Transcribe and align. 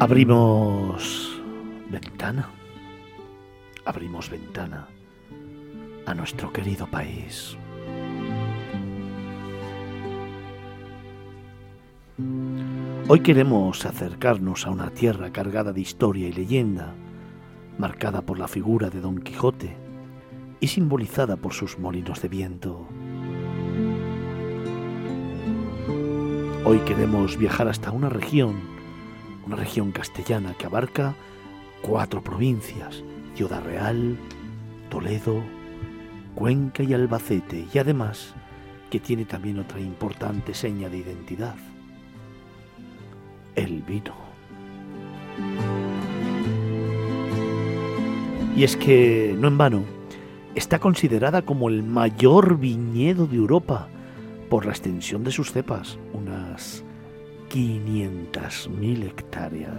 Abrimos 0.00 1.38
ventana, 1.90 2.48
abrimos 3.84 4.30
ventana 4.30 4.88
a 6.06 6.14
nuestro 6.14 6.50
querido 6.50 6.86
país. 6.86 7.54
Hoy 13.08 13.20
queremos 13.20 13.84
acercarnos 13.84 14.66
a 14.66 14.70
una 14.70 14.88
tierra 14.88 15.32
cargada 15.32 15.74
de 15.74 15.82
historia 15.82 16.28
y 16.28 16.32
leyenda, 16.32 16.94
marcada 17.76 18.22
por 18.22 18.38
la 18.38 18.48
figura 18.48 18.88
de 18.88 19.02
Don 19.02 19.20
Quijote 19.20 19.76
y 20.60 20.68
simbolizada 20.68 21.36
por 21.36 21.52
sus 21.52 21.78
molinos 21.78 22.22
de 22.22 22.28
viento. 22.28 22.88
Hoy 26.64 26.78
queremos 26.86 27.36
viajar 27.36 27.68
hasta 27.68 27.90
una 27.90 28.08
región 28.08 28.79
una 29.50 29.56
región 29.56 29.90
castellana 29.90 30.54
que 30.54 30.66
abarca 30.66 31.16
cuatro 31.82 32.22
provincias, 32.22 33.02
Ciudad 33.34 33.60
Real, 33.64 34.16
Toledo, 34.90 35.42
Cuenca 36.36 36.84
y 36.84 36.94
Albacete, 36.94 37.66
y 37.74 37.78
además 37.78 38.32
que 38.90 39.00
tiene 39.00 39.24
también 39.24 39.58
otra 39.58 39.80
importante 39.80 40.54
seña 40.54 40.88
de 40.88 40.98
identidad, 40.98 41.56
el 43.56 43.82
vino. 43.82 44.14
Y 48.54 48.62
es 48.62 48.76
que, 48.76 49.34
no 49.36 49.48
en 49.48 49.58
vano, 49.58 49.82
está 50.54 50.78
considerada 50.78 51.42
como 51.42 51.68
el 51.68 51.82
mayor 51.82 52.56
viñedo 52.56 53.26
de 53.26 53.36
Europa 53.36 53.88
por 54.48 54.64
la 54.64 54.70
extensión 54.70 55.24
de 55.24 55.32
sus 55.32 55.50
cepas, 55.50 55.98
unas 56.12 56.84
500.000 57.50 59.06
hectáreas. 59.06 59.74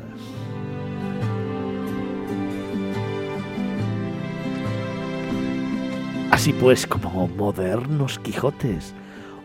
Así 6.31 6.51
pues, 6.53 6.85
como 6.85 7.27
modernos 7.29 8.19
Quijotes, 8.19 8.93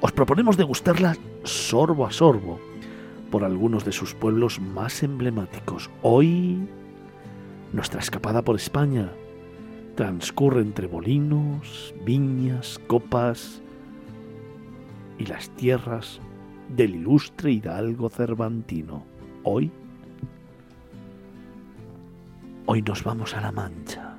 os 0.00 0.10
proponemos 0.10 0.56
degustarla 0.56 1.16
sorbo 1.44 2.04
a 2.04 2.10
sorbo 2.10 2.58
por 3.30 3.44
algunos 3.44 3.84
de 3.84 3.92
sus 3.92 4.14
pueblos 4.14 4.60
más 4.60 5.04
emblemáticos. 5.04 5.88
Hoy, 6.02 6.58
nuestra 7.72 8.00
escapada 8.00 8.42
por 8.42 8.56
España 8.56 9.12
transcurre 9.94 10.62
entre 10.62 10.88
molinos, 10.88 11.94
viñas, 12.04 12.80
copas 12.88 13.62
y 15.18 15.26
las 15.26 15.48
tierras 15.50 16.20
del 16.68 16.94
ilustre 16.96 17.52
hidalgo 17.52 18.08
cervantino. 18.08 19.04
Hoy, 19.44 19.70
hoy 22.66 22.82
nos 22.82 23.02
vamos 23.04 23.34
a 23.34 23.40
la 23.40 23.52
Mancha. 23.52 24.16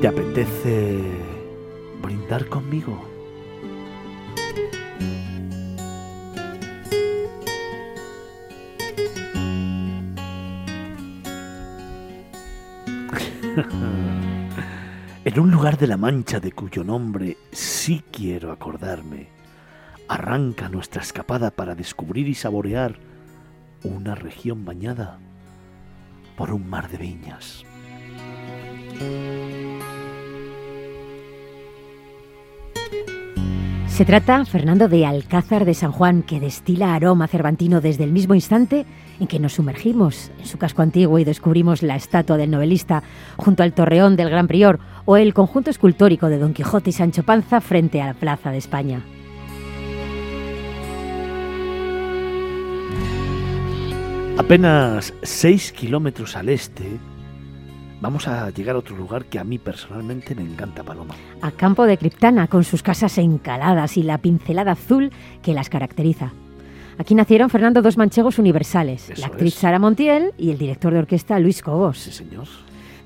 ¿Te 0.00 0.06
apetece 0.06 1.02
brindar 2.00 2.48
conmigo? 2.48 3.02
en 15.38 15.44
un 15.44 15.52
lugar 15.52 15.78
de 15.78 15.86
la 15.86 15.96
Mancha 15.96 16.40
de 16.40 16.50
cuyo 16.50 16.82
nombre 16.82 17.36
sí 17.52 18.02
quiero 18.10 18.50
acordarme, 18.50 19.28
arranca 20.08 20.68
nuestra 20.68 21.00
escapada 21.00 21.52
para 21.52 21.76
descubrir 21.76 22.26
y 22.26 22.34
saborear 22.34 22.96
una 23.84 24.16
región 24.16 24.64
bañada 24.64 25.20
por 26.36 26.50
un 26.50 26.68
mar 26.68 26.88
de 26.88 26.98
viñas. 26.98 27.64
Se 33.86 34.04
trata, 34.04 34.44
Fernando, 34.44 34.88
de 34.88 35.06
Alcázar 35.06 35.64
de 35.64 35.74
San 35.74 35.90
Juan, 35.90 36.22
que 36.22 36.38
destila 36.38 36.94
aroma 36.94 37.26
cervantino 37.26 37.80
desde 37.80 38.04
el 38.04 38.12
mismo 38.12 38.34
instante 38.34 38.86
en 39.18 39.26
que 39.26 39.40
nos 39.40 39.54
sumergimos 39.54 40.30
en 40.38 40.46
su 40.46 40.56
casco 40.56 40.82
antiguo 40.82 41.18
y 41.18 41.24
descubrimos 41.24 41.82
la 41.82 41.96
estatua 41.96 42.36
del 42.36 42.50
novelista 42.50 43.02
junto 43.36 43.64
al 43.64 43.72
torreón 43.72 44.14
del 44.14 44.30
Gran 44.30 44.46
Prior 44.46 44.78
o 45.10 45.16
el 45.16 45.32
conjunto 45.32 45.70
escultórico 45.70 46.28
de 46.28 46.36
Don 46.36 46.52
Quijote 46.52 46.90
y 46.90 46.92
Sancho 46.92 47.22
Panza 47.22 47.62
frente 47.62 48.02
a 48.02 48.08
la 48.08 48.12
Plaza 48.12 48.50
de 48.50 48.58
España. 48.58 49.00
Apenas 54.36 55.14
6 55.22 55.72
kilómetros 55.72 56.36
al 56.36 56.50
este 56.50 56.98
Vamos 58.02 58.28
a 58.28 58.50
llegar 58.50 58.76
a 58.76 58.80
otro 58.80 58.96
lugar 58.96 59.24
que 59.24 59.38
a 59.38 59.44
mí 59.44 59.58
personalmente 59.58 60.34
me 60.34 60.42
encanta, 60.42 60.84
Paloma. 60.84 61.14
A 61.40 61.52
Campo 61.52 61.86
de 61.86 61.96
Criptana, 61.96 62.46
con 62.46 62.62
sus 62.62 62.82
casas 62.82 63.16
encaladas 63.16 63.96
y 63.96 64.02
la 64.02 64.18
pincelada 64.18 64.72
azul 64.72 65.10
que 65.42 65.54
las 65.54 65.70
caracteriza. 65.70 66.32
Aquí 66.98 67.14
nacieron 67.14 67.48
Fernando 67.48 67.80
dos 67.80 67.96
manchegos 67.96 68.38
universales, 68.38 69.18
la 69.18 69.28
actriz 69.28 69.54
Sara 69.54 69.78
Montiel 69.78 70.32
y 70.36 70.50
el 70.50 70.58
director 70.58 70.92
de 70.92 70.98
orquesta 70.98 71.38
Luis 71.38 71.62
Cobos. 71.62 71.98
Sí, 71.98 72.12
señor. 72.12 72.46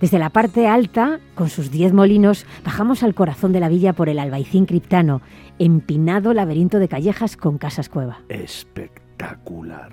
Desde 0.03 0.19
la 0.19 0.31
parte 0.31 0.67
alta, 0.67 1.21
con 1.37 1.49
sus 1.49 1.71
diez 1.71 1.93
molinos, 1.93 2.45
bajamos 2.65 3.05
al 3.05 3.15
corazón 3.15 3.53
de 3.53 3.61
la 3.61 3.69
villa 3.69 3.93
por 3.93 4.09
el 4.09 4.19
Albaicín 4.19 4.67
Criptano, 4.67 5.23
empinado 5.61 6.35
laberinto 6.35 6.81
de 6.81 6.89
callejas 6.89 7.37
con 7.37 7.57
casas 7.57 7.89
cueva. 7.89 8.19
Espectacular. 8.29 9.93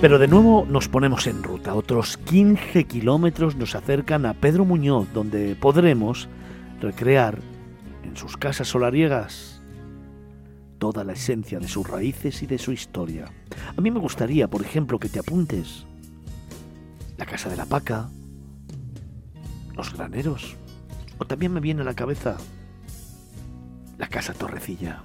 Pero 0.00 0.18
de 0.18 0.26
nuevo 0.26 0.66
nos 0.68 0.88
ponemos 0.88 1.28
en 1.28 1.44
ruta. 1.44 1.76
Otros 1.76 2.16
15 2.16 2.82
kilómetros 2.86 3.54
nos 3.54 3.76
acercan 3.76 4.26
a 4.26 4.34
Pedro 4.34 4.64
Muñoz, 4.64 5.06
donde 5.14 5.54
podremos 5.54 6.28
recrear 6.80 7.38
en 8.02 8.16
sus 8.16 8.36
casas 8.36 8.66
solariegas 8.66 9.49
toda 10.80 11.04
la 11.04 11.12
esencia 11.12 11.60
de 11.60 11.68
sus 11.68 11.86
raíces 11.86 12.42
y 12.42 12.46
de 12.46 12.58
su 12.58 12.72
historia. 12.72 13.26
A 13.76 13.80
mí 13.80 13.90
me 13.90 14.00
gustaría, 14.00 14.48
por 14.48 14.62
ejemplo, 14.62 14.98
que 14.98 15.10
te 15.10 15.20
apuntes 15.20 15.84
la 17.18 17.26
casa 17.26 17.50
de 17.50 17.56
la 17.56 17.66
paca, 17.66 18.08
los 19.76 19.92
graneros, 19.92 20.56
o 21.18 21.26
también 21.26 21.52
me 21.52 21.60
viene 21.60 21.82
a 21.82 21.84
la 21.84 21.94
cabeza 21.94 22.38
la 23.98 24.08
casa 24.08 24.32
Torrecilla. 24.32 25.02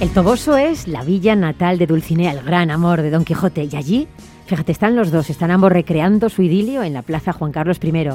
El 0.00 0.10
Toboso 0.10 0.58
es 0.58 0.86
la 0.86 1.02
villa 1.02 1.34
natal 1.34 1.78
de 1.78 1.86
Dulcinea, 1.86 2.32
el 2.32 2.42
gran 2.42 2.70
amor 2.70 3.00
de 3.00 3.10
Don 3.10 3.24
Quijote, 3.24 3.64
y 3.64 3.74
allí, 3.74 4.06
fíjate, 4.46 4.72
están 4.72 4.96
los 4.96 5.10
dos, 5.10 5.30
están 5.30 5.50
ambos 5.50 5.72
recreando 5.72 6.28
su 6.28 6.42
idilio 6.42 6.82
en 6.82 6.92
la 6.92 7.00
Plaza 7.00 7.32
Juan 7.32 7.52
Carlos 7.52 7.78
I. 7.82 8.10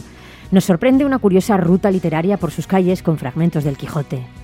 Nos 0.51 0.65
sorprende 0.65 1.05
una 1.05 1.19
curiosa 1.19 1.57
ruta 1.57 1.91
literaria 1.91 2.37
por 2.37 2.49
sus 2.49 2.65
calles 2.65 3.03
con 3.03 3.17
fragmentos 3.19 3.63
del 3.63 3.77
Quijote. 3.77 4.38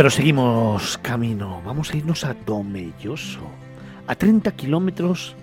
Pero 0.00 0.08
seguimos 0.08 0.96
camino. 0.96 1.60
Vamos 1.62 1.92
a 1.92 1.98
irnos 1.98 2.24
a 2.24 2.32
Tomelloso, 2.32 3.42
a 4.06 4.14
30 4.14 4.50
kilómetros 4.52 5.36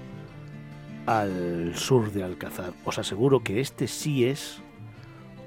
al 1.06 1.76
sur 1.76 2.12
de 2.12 2.24
Alcázar. 2.24 2.74
Os 2.84 2.98
aseguro 2.98 3.44
que 3.44 3.60
este 3.60 3.88
sí 3.88 4.26
es 4.26 4.58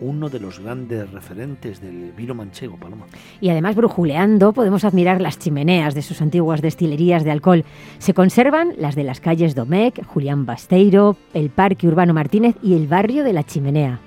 uno 0.00 0.28
de 0.28 0.38
los 0.38 0.60
grandes 0.60 1.10
referentes 1.10 1.80
del 1.80 2.12
vino 2.12 2.36
manchego, 2.36 2.76
Paloma. 2.76 3.06
Y 3.40 3.48
además, 3.48 3.74
brujuleando, 3.74 4.52
podemos 4.52 4.84
admirar 4.84 5.20
las 5.20 5.40
chimeneas 5.40 5.96
de 5.96 6.02
sus 6.02 6.22
antiguas 6.22 6.62
destilerías 6.62 7.24
de 7.24 7.32
alcohol. 7.32 7.64
Se 7.98 8.14
conservan 8.14 8.74
las 8.78 8.94
de 8.94 9.02
las 9.02 9.18
calles 9.18 9.56
Domecq, 9.56 10.04
Julián 10.06 10.46
Basteiro, 10.46 11.16
el 11.34 11.50
Parque 11.50 11.88
Urbano 11.88 12.14
Martínez 12.14 12.54
y 12.62 12.74
el 12.74 12.86
barrio 12.86 13.24
de 13.24 13.32
la 13.32 13.42
Chimenea. 13.42 13.98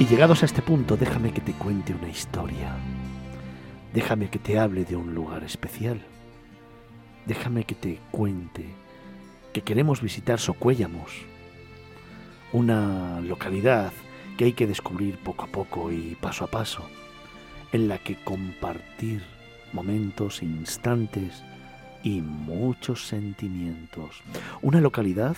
Y 0.00 0.06
llegados 0.06 0.42
a 0.42 0.46
este 0.46 0.62
punto, 0.62 0.96
déjame 0.96 1.32
que 1.32 1.40
te 1.40 1.52
cuente 1.54 1.92
una 1.92 2.08
historia. 2.08 2.76
déjame 3.92 4.30
que 4.30 4.38
te 4.38 4.56
hable 4.56 4.84
de 4.84 4.94
un 4.94 5.12
lugar 5.12 5.42
especial. 5.42 6.00
Déjame 7.26 7.64
que 7.64 7.74
te 7.74 7.98
cuente 8.12 8.66
que 9.52 9.62
queremos 9.62 10.00
visitar 10.00 10.38
Socuéllamos, 10.38 11.10
una 12.52 13.20
localidad 13.20 13.92
que 14.36 14.44
hay 14.44 14.52
que 14.52 14.68
descubrir 14.68 15.18
poco 15.18 15.44
a 15.44 15.48
poco 15.48 15.90
y 15.90 16.16
paso 16.20 16.44
a 16.44 16.46
paso, 16.46 16.88
en 17.72 17.88
la 17.88 17.98
que 17.98 18.22
compartir 18.22 19.24
momentos, 19.72 20.44
instantes 20.44 21.42
y 22.04 22.20
muchos 22.20 23.04
sentimientos. 23.08 24.22
Una 24.62 24.80
localidad 24.80 25.36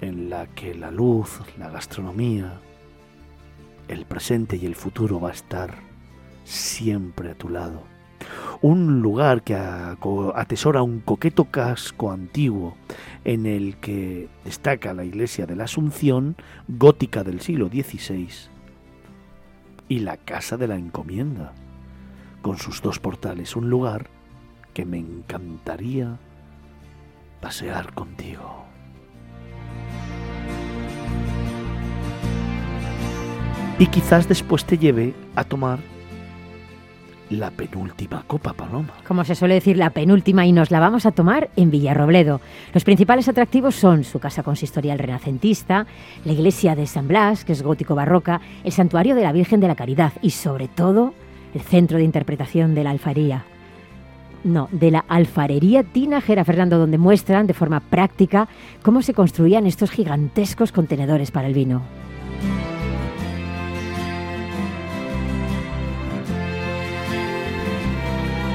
en 0.00 0.30
la 0.30 0.46
que 0.48 0.74
la 0.74 0.90
luz, 0.90 1.40
la 1.58 1.70
gastronomía, 1.70 2.60
el 3.88 4.04
presente 4.04 4.56
y 4.56 4.66
el 4.66 4.74
futuro 4.74 5.20
va 5.20 5.30
a 5.30 5.34
estar 5.34 5.74
siempre 6.44 7.30
a 7.30 7.34
tu 7.34 7.48
lado. 7.48 7.82
Un 8.62 9.00
lugar 9.00 9.42
que 9.42 9.54
atesora 9.54 10.82
un 10.82 11.00
coqueto 11.00 11.44
casco 11.44 12.10
antiguo 12.10 12.76
en 13.24 13.46
el 13.46 13.76
que 13.76 14.28
destaca 14.44 14.94
la 14.94 15.04
iglesia 15.04 15.46
de 15.46 15.56
la 15.56 15.64
Asunción, 15.64 16.36
gótica 16.66 17.22
del 17.22 17.40
siglo 17.40 17.68
XVI, 17.68 18.28
y 19.88 20.00
la 20.00 20.16
Casa 20.16 20.56
de 20.56 20.68
la 20.68 20.76
Encomienda, 20.76 21.52
con 22.42 22.56
sus 22.58 22.80
dos 22.82 22.98
portales, 22.98 23.54
un 23.56 23.68
lugar 23.70 24.08
que 24.72 24.84
me 24.84 24.98
encantaría 24.98 26.18
pasear 27.40 27.92
contigo. 27.94 28.65
Y 33.78 33.88
quizás 33.88 34.26
después 34.26 34.64
te 34.64 34.78
lleve 34.78 35.14
a 35.34 35.44
tomar 35.44 35.78
la 37.28 37.50
penúltima 37.50 38.24
copa, 38.26 38.54
Paloma. 38.54 38.94
Como 39.06 39.22
se 39.24 39.34
suele 39.34 39.54
decir, 39.54 39.76
la 39.76 39.90
penúltima 39.90 40.46
y 40.46 40.52
nos 40.52 40.70
la 40.70 40.80
vamos 40.80 41.04
a 41.04 41.10
tomar 41.10 41.50
en 41.56 41.70
Villarrobledo. 41.70 42.40
Los 42.72 42.84
principales 42.84 43.28
atractivos 43.28 43.74
son 43.74 44.04
su 44.04 44.18
casa 44.18 44.42
consistorial 44.42 44.98
renacentista, 44.98 45.86
la 46.24 46.32
iglesia 46.32 46.74
de 46.74 46.86
San 46.86 47.06
Blas, 47.06 47.44
que 47.44 47.52
es 47.52 47.62
gótico 47.62 47.94
barroca, 47.94 48.40
el 48.64 48.72
santuario 48.72 49.14
de 49.14 49.24
la 49.24 49.32
Virgen 49.32 49.60
de 49.60 49.68
la 49.68 49.74
Caridad 49.74 50.12
y 50.22 50.30
sobre 50.30 50.68
todo 50.68 51.12
el 51.52 51.60
centro 51.60 51.98
de 51.98 52.04
interpretación 52.04 52.74
de 52.74 52.84
la 52.84 52.90
alfarería. 52.90 53.44
No, 54.42 54.68
de 54.70 54.90
la 54.90 55.04
alfarería 55.08 55.82
tinajera, 55.82 56.44
Fernando, 56.44 56.78
donde 56.78 56.96
muestran 56.96 57.46
de 57.46 57.54
forma 57.54 57.80
práctica 57.80 58.48
cómo 58.82 59.02
se 59.02 59.12
construían 59.12 59.66
estos 59.66 59.90
gigantescos 59.90 60.72
contenedores 60.72 61.30
para 61.30 61.48
el 61.48 61.54
vino. 61.54 62.05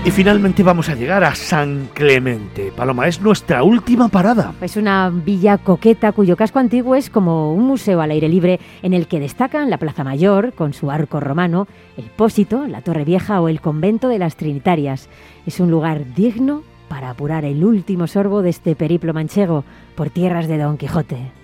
Y 0.04 0.10
finalmente 0.10 0.64
vamos 0.64 0.90
a 0.90 0.96
llegar 0.96 1.24
a 1.24 1.36
San 1.36 1.88
Clemente. 1.94 2.74
Paloma, 2.76 3.08
es 3.08 3.22
nuestra 3.22 3.62
última 3.62 4.10
parada. 4.10 4.52
Es 4.60 4.76
una 4.76 5.12
villa 5.12 5.60
coqueta 5.60 6.12
cuyo 6.12 6.36
casco 6.36 6.58
antiguo 6.58 6.96
es 6.96 7.12
como 7.12 7.54
un 7.54 7.68
museo 7.68 8.02
al 8.02 8.10
aire 8.10 8.28
libre 8.28 8.60
en 8.82 8.96
el 8.96 9.08
que 9.08 9.20
destacan 9.20 9.70
la 9.70 9.78
Plaza 9.78 10.04
Mayor 10.04 10.54
con 10.54 10.74
su 10.74 10.90
arco 10.90 11.20
romano, 11.20 11.68
el 11.98 12.06
Pósito, 12.06 12.66
la 12.66 12.82
Torre 12.82 13.06
Vieja 13.06 13.42
o 13.42 13.48
el 13.48 13.62
convento 13.62 14.08
de 14.08 14.18
las 14.18 14.38
Trinitarias. 14.38 15.08
Es 15.46 15.60
un 15.60 15.70
lugar 15.70 16.16
digno 16.16 16.64
para 16.90 17.12
apurar 17.12 17.46
el 17.46 17.64
último 17.64 18.08
sorbo 18.08 18.42
de 18.42 18.50
este 18.50 18.76
periplo 18.76 19.14
manchego 19.14 19.66
por 19.96 20.10
tierras 20.10 20.48
de 20.48 20.58
Don 20.58 20.78
Quijote. 20.78 21.41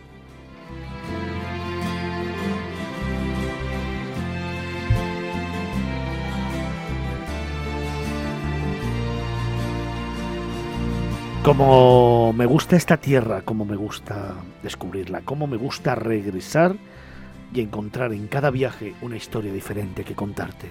Como 11.48 12.34
me 12.34 12.46
gusta 12.46 12.76
esta 12.76 12.98
tierra, 12.98 13.42
como 13.42 13.64
me 13.64 13.78
gusta 13.78 14.36
descubrirla, 14.64 15.22
como 15.22 15.48
me 15.48 15.56
gusta 15.56 15.96
regresar 15.96 16.76
y 17.54 17.62
encontrar 17.62 18.12
en 18.12 18.28
cada 18.28 18.50
viaje 18.50 18.96
una 19.02 19.16
historia 19.16 19.54
diferente 19.54 20.04
que 20.04 20.14
contarte. 20.14 20.68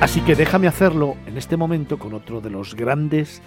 Así 0.00 0.20
que 0.20 0.36
déjame 0.36 0.68
hacerlo 0.68 1.16
en 1.26 1.36
este 1.36 1.56
momento 1.56 1.98
con 1.98 2.14
otro 2.14 2.40
de 2.40 2.50
los 2.50 2.76
grandes 2.76 3.42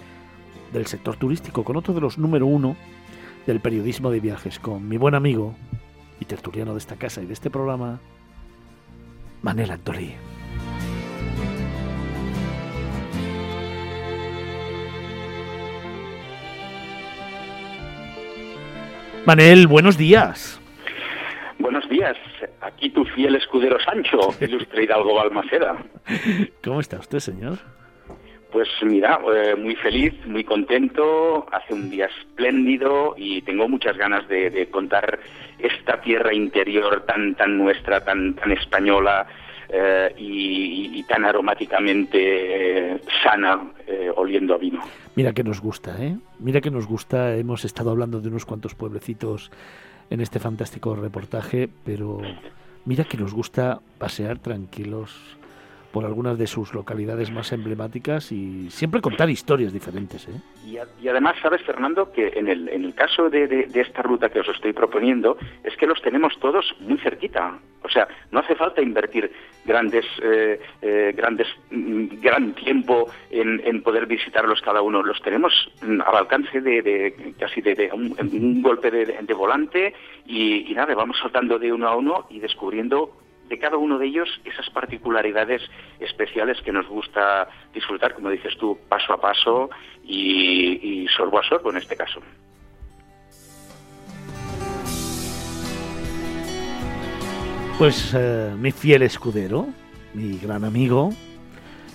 del 0.74 0.84
sector 0.84 1.16
turístico, 1.16 1.64
con 1.64 1.78
otro 1.78 1.94
de 1.94 2.02
los 2.02 2.18
número 2.18 2.44
uno 2.44 2.76
del 3.46 3.60
periodismo 3.60 4.10
de 4.10 4.20
viajes, 4.20 4.58
con 4.58 4.86
mi 4.86 4.98
buen 4.98 5.14
amigo 5.14 5.54
y 6.20 6.26
tertuliano 6.26 6.72
de 6.72 6.80
esta 6.80 6.96
casa 6.96 7.22
y 7.22 7.26
de 7.26 7.32
este 7.32 7.48
programa, 7.48 7.98
Manel 9.40 9.70
Antolí. 9.70 10.12
Manel, 19.24 19.68
buenos 19.68 19.96
días. 19.96 20.60
Buenos 21.60 21.88
días, 21.88 22.16
aquí 22.60 22.90
tu 22.90 23.04
fiel 23.04 23.36
escudero 23.36 23.78
Sancho, 23.78 24.18
ilustre 24.40 24.82
Hidalgo 24.82 25.14
Balmaceda. 25.14 25.76
¿Cómo 26.64 26.80
está 26.80 26.98
usted, 26.98 27.20
señor? 27.20 27.58
Pues 28.50 28.68
mira, 28.82 29.20
eh, 29.32 29.54
muy 29.54 29.76
feliz, 29.76 30.12
muy 30.26 30.42
contento, 30.42 31.46
hace 31.52 31.72
un 31.72 31.88
día 31.88 32.06
espléndido 32.06 33.14
y 33.16 33.42
tengo 33.42 33.68
muchas 33.68 33.96
ganas 33.96 34.26
de, 34.26 34.68
contar 34.72 35.20
esta 35.60 36.00
tierra 36.00 36.34
interior 36.34 37.04
tan 37.06 37.36
tan 37.36 37.56
nuestra, 37.56 38.04
tan 38.04 38.34
tan 38.34 38.50
española 38.50 39.26
eh, 39.68 40.14
y, 40.18 41.02
tan 41.04 41.24
aromáticamente 41.24 42.92
eh, 42.94 43.00
sana, 43.22 43.60
oliendo 44.16 44.54
a 44.54 44.58
vino. 44.58 44.80
Mira 45.16 45.32
que 45.32 45.42
nos 45.42 45.60
gusta, 45.60 46.02
¿eh? 46.02 46.16
Mira 46.38 46.60
que 46.60 46.70
nos 46.70 46.86
gusta. 46.86 47.34
Hemos 47.36 47.64
estado 47.64 47.90
hablando 47.90 48.20
de 48.20 48.28
unos 48.28 48.46
cuantos 48.46 48.74
pueblecitos 48.74 49.50
en 50.10 50.20
este 50.20 50.38
fantástico 50.38 50.94
reportaje, 50.94 51.68
pero 51.84 52.20
mira 52.84 53.04
que 53.04 53.16
nos 53.16 53.34
gusta 53.34 53.80
pasear 53.98 54.38
tranquilos 54.38 55.36
por 55.92 56.04
algunas 56.04 56.38
de 56.38 56.46
sus 56.46 56.72
localidades 56.74 57.30
más 57.30 57.52
emblemáticas 57.52 58.32
y 58.32 58.70
siempre 58.70 59.00
contar 59.00 59.28
historias 59.28 59.72
diferentes. 59.72 60.26
¿eh? 60.26 60.32
Y, 60.66 61.08
además, 61.08 61.36
sabes, 61.42 61.62
Fernando, 61.62 62.10
que 62.12 62.28
en 62.28 62.48
el, 62.48 62.68
en 62.68 62.84
el 62.84 62.94
caso 62.94 63.28
de, 63.28 63.68
esta 63.74 64.02
ruta 64.02 64.30
que 64.30 64.40
os 64.40 64.48
estoy 64.48 64.72
proponiendo, 64.72 65.36
es 65.62 65.76
que 65.76 65.86
los 65.86 66.00
tenemos 66.00 66.38
todos 66.40 66.74
muy 66.80 66.98
cerquita. 66.98 67.58
O 67.84 67.88
sea, 67.88 68.08
no 68.30 68.40
hace 68.40 68.54
falta 68.54 68.80
invertir 68.80 69.30
grandes, 69.64 70.06
eh, 70.22 70.60
eh, 70.80 71.12
grandes, 71.14 71.48
mm, 71.70 72.20
gran 72.20 72.54
tiempo 72.54 73.10
en, 73.30 73.82
poder 73.82 74.06
visitarlos 74.06 74.62
cada 74.62 74.80
uno. 74.80 75.02
Los 75.02 75.20
tenemos 75.20 75.52
al 75.82 76.16
alcance 76.16 76.60
de, 76.60 77.34
casi 77.38 77.60
de, 77.60 77.90
un, 77.92 78.62
golpe 78.62 78.90
de, 78.90 79.34
volante 79.34 79.92
y, 80.24 80.70
y 80.70 80.74
nada, 80.74 80.94
vamos 80.94 81.18
saltando 81.20 81.58
de 81.58 81.72
uno 81.72 81.88
a 81.88 81.96
uno 81.96 82.26
y 82.30 82.38
descubriendo 82.38 83.10
de 83.52 83.58
cada 83.58 83.76
uno 83.76 83.98
de 83.98 84.06
ellos 84.06 84.40
esas 84.46 84.70
particularidades 84.70 85.60
especiales 86.00 86.58
que 86.62 86.72
nos 86.72 86.88
gusta 86.88 87.46
disfrutar, 87.74 88.14
como 88.14 88.30
dices 88.30 88.56
tú, 88.58 88.78
paso 88.88 89.12
a 89.12 89.20
paso 89.20 89.68
y, 90.02 91.06
sorbo 91.14 91.38
a 91.38 91.42
sorbo 91.42 91.70
en 91.70 91.76
este 91.76 91.94
caso. 91.94 92.20
Pues 97.78 98.14
eh, 98.16 98.54
mi 98.56 98.72
fiel 98.72 99.02
escudero, 99.02 99.66
mi 100.14 100.38
gran 100.38 100.64
amigo, 100.64 101.10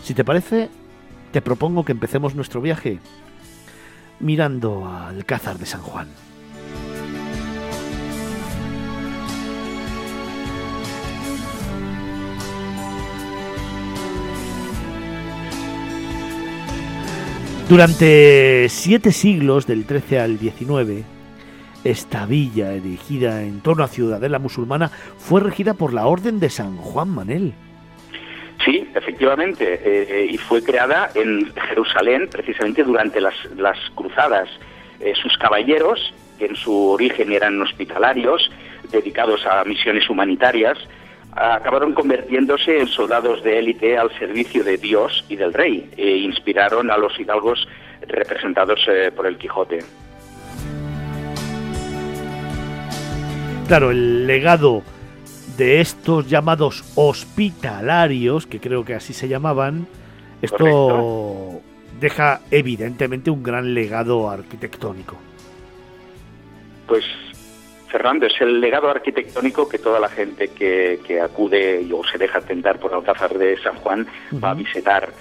si 0.03 0.13
te 0.13 0.23
parece, 0.23 0.69
te 1.31 1.41
propongo 1.41 1.83
que 1.83 1.91
empecemos 1.91 2.35
nuestro 2.35 2.61
viaje 2.61 2.99
mirando 4.19 4.85
al 4.87 5.25
Cázar 5.25 5.57
de 5.57 5.65
San 5.65 5.81
Juan. 5.81 6.07
Durante 17.69 18.69
siete 18.69 19.11
siglos, 19.11 19.67
del 19.67 19.85
13 19.85 20.21
al 20.21 20.39
19, 20.39 21.03
esta 21.83 22.25
villa, 22.25 22.71
erigida 22.71 23.43
en 23.43 23.59
torno 23.59 23.83
a 23.83 23.89
Ciudadela 23.89 24.39
Musulmana, 24.39 24.89
fue 25.17 25.41
regida 25.41 25.73
por 25.73 25.93
la 25.93 26.07
Orden 26.07 26.39
de 26.39 26.49
San 26.49 26.77
Juan 26.77 27.09
Manel. 27.09 27.53
Sí, 28.63 28.87
efectivamente, 28.95 29.73
eh, 29.73 30.07
eh, 30.09 30.27
y 30.31 30.37
fue 30.37 30.63
creada 30.63 31.09
en 31.13 31.53
Jerusalén 31.67 32.29
precisamente 32.31 32.85
durante 32.85 33.19
las, 33.19 33.35
cruzadas. 33.95 34.47
Eh, 35.01 35.13
sus 35.21 35.37
caballeros, 35.37 36.13
que 36.39 36.45
en 36.45 36.55
su 36.55 36.91
origen 36.91 37.33
eran 37.33 37.61
hospitalarios, 37.61 38.49
dedicados 38.91 39.45
a 39.45 39.65
misiones 39.65 40.09
humanitarias, 40.09 40.77
acabaron 41.37 41.93
convirtiéndose 41.93 42.79
en 42.79 42.87
soldados 42.87 43.43
de 43.43 43.59
élite 43.59 43.97
al 43.97 44.11
servicio 44.17 44.63
de 44.63 44.77
Dios 44.77 45.23
y 45.29 45.35
del 45.35 45.53
rey 45.53 45.89
e 45.95 46.17
inspiraron 46.17 46.89
a 46.91 46.97
los 46.97 47.19
hidalgos 47.19 47.67
representados 48.07 48.79
eh, 48.87 49.11
por 49.15 49.27
el 49.27 49.37
Quijote. 49.37 49.79
claro, 53.67 53.91
el 53.91 54.25
legado 54.25 54.81
de 55.57 55.81
estos 55.81 56.29
llamados 56.29 56.83
hospitalarios, 56.95 58.47
que 58.47 58.59
creo 58.59 58.85
que 58.85 58.95
así 58.95 59.13
se 59.13 59.27
llamaban, 59.27 59.87
esto 60.41 61.61
deja 61.99 62.41
evidentemente 62.49 63.29
un 63.29 63.43
gran 63.43 63.73
legado 63.73 64.29
arquitectónico. 64.29 65.17
Pues 66.87 67.03
Fernando, 67.87 68.25
es 68.25 68.39
el 68.41 68.59
legado 68.59 68.89
arquitectónico 68.89 69.67
que 69.67 69.79
toda 69.79 69.99
la 69.99 70.09
gente 70.09 70.49
que, 70.49 71.21
acude 71.21 71.87
o 71.93 72.03
se 72.03 72.17
deja 72.17 72.41
tentar 72.41 72.79
por 72.79 72.93
Alcázar 72.93 73.37
de 73.37 73.57
San 73.57 73.75
Juan 73.75 74.07
va 74.43 74.51
a 74.51 74.53
visitar. 74.53 75.11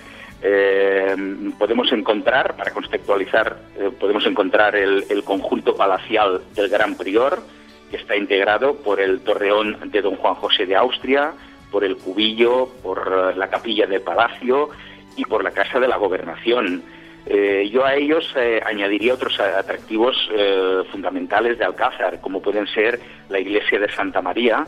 Eh, 0.43 1.17
podemos 1.59 1.91
encontrar, 1.93 2.57
para 2.57 2.73
contextualizar, 2.73 3.57
eh, 3.79 3.91
podemos 3.99 4.27
encontrar 4.27 4.77
el, 4.77 5.05
el, 5.09 5.25
conjunto 5.25 5.75
palacial 5.75 6.43
del 6.55 6.69
Gran 6.69 6.97
Prior, 6.97 7.43
que 7.91 7.97
está 7.97 8.17
integrado 8.17 8.77
por 8.77 9.01
el 9.01 9.21
torreón 9.21 9.91
de 9.91 10.03
Don 10.03 10.17
Juan 10.17 10.35
José 10.35 10.67
de 10.67 10.77
Austria, 10.77 11.33
por 11.71 11.85
el 11.85 11.97
cubillo, 11.97 12.69
por 12.83 13.37
la 13.37 13.49
capilla 13.49 13.87
del 13.87 14.03
palacio 14.03 14.71
y 15.17 15.25
por 15.25 15.43
la 15.43 15.51
casa 15.51 15.81
de 15.81 15.89
la 15.89 15.97
gobernación. 15.97 16.83
Eh, 17.29 17.69
yo 17.73 17.85
a 17.85 17.95
ellos 17.95 18.33
eh, 18.37 18.61
añadiría 18.65 19.15
otros 19.15 19.39
atractivos 19.41 20.17
eh, 20.33 20.83
fundamentales 20.93 21.59
de 21.59 21.65
Alcázar, 21.65 22.21
como 22.21 22.41
pueden 22.41 22.69
ser 22.69 23.01
la 23.29 23.41
iglesia 23.41 23.81
de 23.81 23.91
Santa 23.91 24.23
María, 24.23 24.65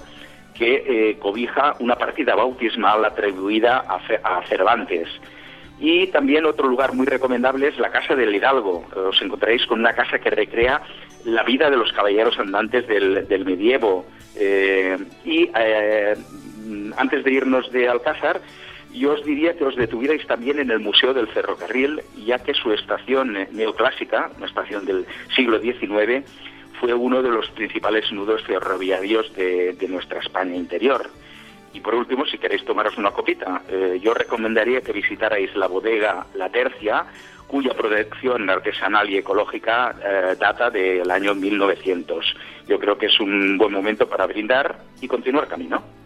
que 0.55 1.17
cobija 1.21 1.77
una 1.79 1.95
partida 1.95 2.35
bautismal 2.35 3.05
atribuida 3.05 3.85
a, 4.25 4.43
Cervantes. 4.49 5.09
Y 5.79 6.09
también 6.09 6.45
otro 6.47 6.67
lugar 6.67 6.95
muy 6.95 7.07
recomendable 7.07 7.69
es 7.69 7.79
la 7.79 7.93
Casa 7.93 8.17
del 8.17 8.35
Hidalgo. 8.35 8.85
Os 8.93 9.23
encontraréis 9.23 9.65
con 9.67 9.79
una 9.79 9.93
casa 9.93 10.19
que 10.19 10.31
recrea 10.31 10.83
la 11.25 11.45
vida 11.45 11.71
de 11.71 11.77
los 11.77 11.93
caballeros 11.93 12.37
andantes 12.41 12.89
del, 12.89 13.29
del 13.29 13.45
medievo. 13.45 14.05
y 15.25 15.49
antes 16.97 17.23
de 17.23 17.31
irnos 17.33 17.71
de 17.71 17.89
Alcázar, 17.89 18.41
yo 18.93 19.13
os 19.13 19.25
diría 19.25 19.57
que 19.57 19.65
os 19.65 19.77
detuvierais 19.77 20.27
también 20.27 20.59
en 20.59 20.71
el 20.71 20.81
Museo 20.81 21.13
del 21.13 21.29
Ferrocarril, 21.29 22.03
ya 22.25 22.39
que 22.39 22.55
su 22.55 22.73
estación 22.73 23.37
neoclásica, 23.53 24.31
una 24.37 24.47
estación 24.47 24.87
del 24.87 25.07
siglo 25.35 25.61
XIX, 25.61 26.25
fue 26.81 26.95
uno 26.95 27.23
de 27.23 27.31
los 27.31 27.51
principales 27.51 28.11
nudos 28.13 28.43
ferroviarios 28.43 29.33
de, 29.35 29.77
nuestra 29.89 30.21
España 30.21 30.55
interior. 30.55 31.11
Y 31.75 31.81
por 31.81 31.95
último, 31.95 32.25
si 32.27 32.39
queréis 32.39 32.65
tomaros 32.65 32.97
una 32.97 33.11
copita, 33.11 33.63
eh, 33.69 33.99
yo 34.03 34.15
recomendaría 34.15 34.81
que 34.81 34.93
visitarais 34.93 35.55
la 35.55 35.67
bodega 35.67 36.27
La 36.35 36.49
Tercia, 36.49 37.05
cuya 37.47 37.75
producción 37.75 38.49
artesanal 38.49 39.09
y 39.11 39.19
ecológica 39.19 39.95
eh, 40.03 40.37
data 40.39 40.71
del 40.71 41.11
año 41.11 41.35
1900. 41.35 42.37
Yo 42.67 42.79
creo 42.79 42.97
que 42.97 43.07
es 43.07 43.21
un 43.21 43.59
buen 43.59 43.73
momento 43.73 44.09
para 44.09 44.27
brindar 44.27 44.79
y 45.01 45.09
continuar 45.09 45.49
camino. 45.49 45.98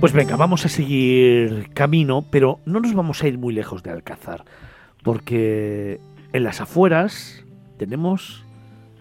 Pues 0.00 0.14
venga, 0.14 0.34
vamos 0.36 0.64
a 0.64 0.70
seguir 0.70 1.74
camino, 1.74 2.24
pero 2.30 2.58
no 2.64 2.80
nos 2.80 2.94
vamos 2.94 3.22
a 3.22 3.28
ir 3.28 3.36
muy 3.36 3.52
lejos 3.52 3.82
de 3.82 3.90
Alcázar, 3.90 4.44
porque 5.02 6.00
en 6.32 6.42
las 6.42 6.62
afueras 6.62 7.44
tenemos 7.78 8.42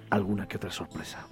alguna 0.09 0.49
que 0.49 0.57
otra 0.57 0.71
sorpresa. 0.71 1.25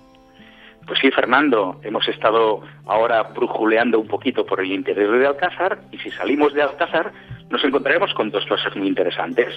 Pues 0.86 1.00
sí, 1.02 1.12
Fernando, 1.12 1.82
hemos 1.84 2.08
estado 2.08 2.62
ahora 2.86 3.24
brujuleando 3.24 4.00
un 4.00 4.08
poquito 4.08 4.46
por 4.46 4.62
el 4.62 4.72
interior 4.72 5.20
de 5.20 5.28
Alcázar 5.28 5.80
y 5.92 5.98
si 5.98 6.12
salimos 6.12 6.54
de 6.54 6.62
Alcázar 6.62 7.12
nos 7.50 7.64
encontraremos 7.64 8.14
con 8.14 8.30
dos 8.30 8.46
cosas 8.46 8.76
muy 8.76 8.88
interesantes. 8.88 9.48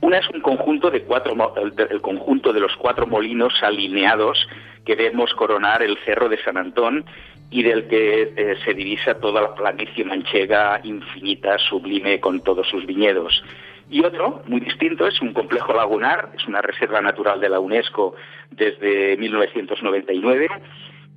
Una 0.00 0.18
es 0.18 0.28
un 0.30 0.40
conjunto 0.40 0.90
de 0.90 1.02
cuatro, 1.02 1.34
el 1.56 2.00
conjunto 2.00 2.52
de 2.52 2.60
los 2.60 2.74
cuatro 2.76 3.06
molinos 3.06 3.54
alineados 3.62 4.48
que 4.84 4.94
vemos 4.94 5.32
coronar 5.34 5.82
el 5.82 5.98
cerro 6.04 6.28
de 6.28 6.42
San 6.42 6.56
Antón 6.56 7.04
y 7.50 7.62
del 7.62 7.88
que 7.88 8.32
eh, 8.36 8.56
se 8.64 8.74
divisa 8.74 9.14
toda 9.14 9.42
la 9.42 9.54
planicie 9.54 10.04
manchega 10.04 10.80
infinita, 10.84 11.58
sublime, 11.58 12.20
con 12.20 12.40
todos 12.40 12.68
sus 12.68 12.86
viñedos. 12.86 13.42
Y 13.90 14.04
otro, 14.04 14.42
muy 14.46 14.60
distinto, 14.60 15.06
es 15.08 15.20
un 15.20 15.32
complejo 15.32 15.74
lagunar, 15.74 16.30
es 16.36 16.46
una 16.46 16.62
reserva 16.62 17.00
natural 17.00 17.40
de 17.40 17.48
la 17.48 17.58
UNESCO 17.58 18.14
desde 18.50 19.16
1999. 19.16 20.48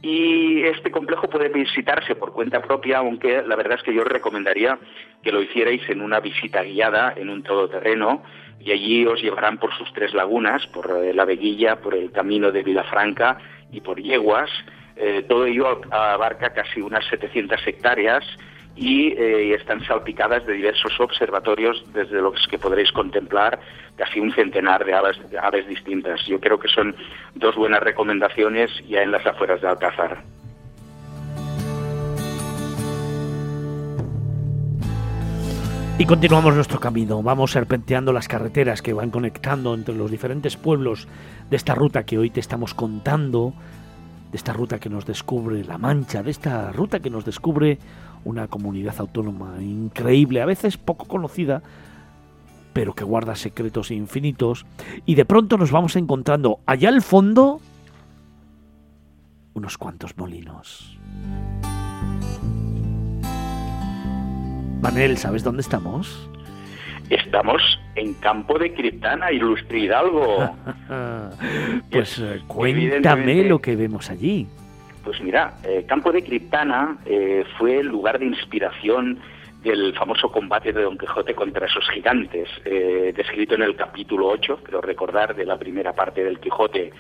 Y 0.04 0.62
este 0.66 0.92
complejo 0.92 1.30
puede 1.30 1.48
visitarse 1.48 2.14
por 2.16 2.34
cuenta 2.34 2.62
propia, 2.62 2.98
aunque 2.98 3.42
la 3.42 3.56
verdad 3.56 3.78
es 3.78 3.84
que 3.84 3.96
yo 3.96 4.04
recomendaría 4.04 4.78
que 5.24 5.32
lo 5.32 5.42
hicierais 5.42 5.82
en 5.90 6.02
una 6.02 6.20
visita 6.20 6.62
guiada, 6.62 7.14
en 7.16 7.30
un 7.30 7.42
todoterreno, 7.42 8.22
y 8.60 8.74
allí 8.74 9.06
os 9.06 9.22
llevarán 9.22 9.60
por 9.60 9.74
sus 9.78 9.92
tres 9.94 10.14
lagunas, 10.14 10.68
por 10.68 10.92
eh, 11.02 11.14
la 11.14 11.24
Veguilla, 11.24 11.78
por 11.78 11.96
el 11.96 12.12
camino 12.12 12.52
de 12.52 12.64
Vilafranca 12.64 13.38
y 13.72 13.80
por 13.80 14.02
Yeguas, 14.02 14.50
eh, 14.98 15.24
todo 15.28 15.46
ello 15.46 15.82
abarca 15.90 16.54
casi 16.54 16.82
unas 16.82 17.06
700 17.08 17.66
hectáreas 17.66 18.26
y 18.75 19.10
eh, 19.10 19.53
están 19.53 19.84
salpicadas 19.86 20.46
de 20.46 20.53
diversos 20.53 21.00
observatorios 21.00 21.84
desde 21.94 22.22
los 22.22 22.48
que 22.48 22.58
podréis 22.58 22.92
contemplar 22.92 23.60
casi 23.96 24.20
un 24.20 24.34
centenar 24.34 24.84
de 24.84 24.94
aves, 24.94 25.20
aves 25.42 25.68
distintas. 25.68 26.25
Yo 26.25 26.39
creo 26.39 26.60
que 26.60 26.68
son 26.68 26.96
dos 27.36 27.56
buenas 27.56 27.82
recomendaciones 27.82 28.72
ya 28.88 29.03
en 29.03 29.12
las 29.12 29.25
afueras 29.25 29.62
de 29.62 29.68
Alcázar. 29.68 30.24
Y 36.00 36.06
continuamos 36.06 36.56
nuestro 36.56 36.80
camino, 36.80 37.22
vamos 37.22 37.51
serpenteando 37.51 38.12
las 38.12 38.27
carreteras 38.27 38.82
que 38.82 38.94
van 38.94 39.12
conectando 39.12 39.75
entre 39.75 39.94
los 39.94 40.10
diferentes 40.10 40.58
pueblos 40.58 41.08
de 41.51 41.56
esta 41.56 41.75
ruta 41.75 42.03
que 42.03 42.18
hoy 42.18 42.32
te 42.32 42.39
estamos 42.39 42.74
contando 42.74 43.53
de 44.32 44.38
esta 44.38 44.53
ruta 44.53 44.80
que 44.80 44.89
nos 44.89 45.06
descubre 45.06 45.63
La 45.63 45.77
Mancha, 45.77 46.24
de 46.24 46.32
esta 46.32 46.72
ruta 46.72 47.00
que 47.00 47.12
nos 47.12 47.24
descubre 47.24 47.77
una 48.25 48.48
comunidad 48.48 48.96
autónoma 49.00 49.62
increíble, 49.62 50.42
a 50.42 50.46
veces 50.46 50.77
poco 50.77 51.06
conocida, 51.06 51.62
pero 52.74 52.94
que 52.94 53.03
guarda 53.03 53.36
secretos 53.36 53.92
infinitos, 53.92 54.65
y 55.06 55.15
de 55.15 55.25
pronto 55.25 55.58
nos 55.58 55.72
vamos 55.72 55.96
encontrando 55.96 56.60
allá 56.65 56.89
al 56.89 57.01
fondo 57.01 57.60
unos 59.53 59.77
cuantos 59.77 60.18
molinos. 60.18 60.98
Manel, 64.82 65.18
¿sabes 65.18 65.44
dónde 65.44 65.62
estamos? 65.62 66.30
Estamos 67.10 67.62
en 67.96 68.13
Campo 68.15 68.58
de 68.58 68.74
Criptana, 68.74 69.32
Ilustre 69.32 69.80
Hidalgo. 69.80 70.38
pues 71.92 72.20
eh, 72.20 72.42
cuéntame 72.48 73.44
lo 73.44 73.60
que 73.60 73.75
vemos 73.75 74.10
allí. 74.10 74.48
Pues 75.04 75.22
mira, 75.22 75.56
eh, 75.64 75.86
Campo 75.88 76.12
de 76.12 76.24
Criptana 76.24 76.98
eh, 77.06 77.44
fue 77.58 77.80
el 77.80 77.88
lugar 77.88 78.20
de 78.20 78.26
inspiración 78.26 79.20
del 79.62 79.94
famoso 79.96 80.32
combate 80.32 80.74
de 80.74 80.82
Don 80.82 80.98
Quijote 80.98 81.36
contra 81.36 81.68
esos 81.68 81.90
gigantes, 81.90 82.50
descrito 82.66 83.56
en 83.56 83.62
el 83.62 83.78
capítulo 83.78 84.28
8, 84.28 84.60
creo 84.62 84.82
recordar, 84.82 85.34
de 85.36 85.46
la 85.46 85.58
primera 85.58 85.94
parte 85.94 86.22
del 86.22 86.42
Quijote. 86.42 86.92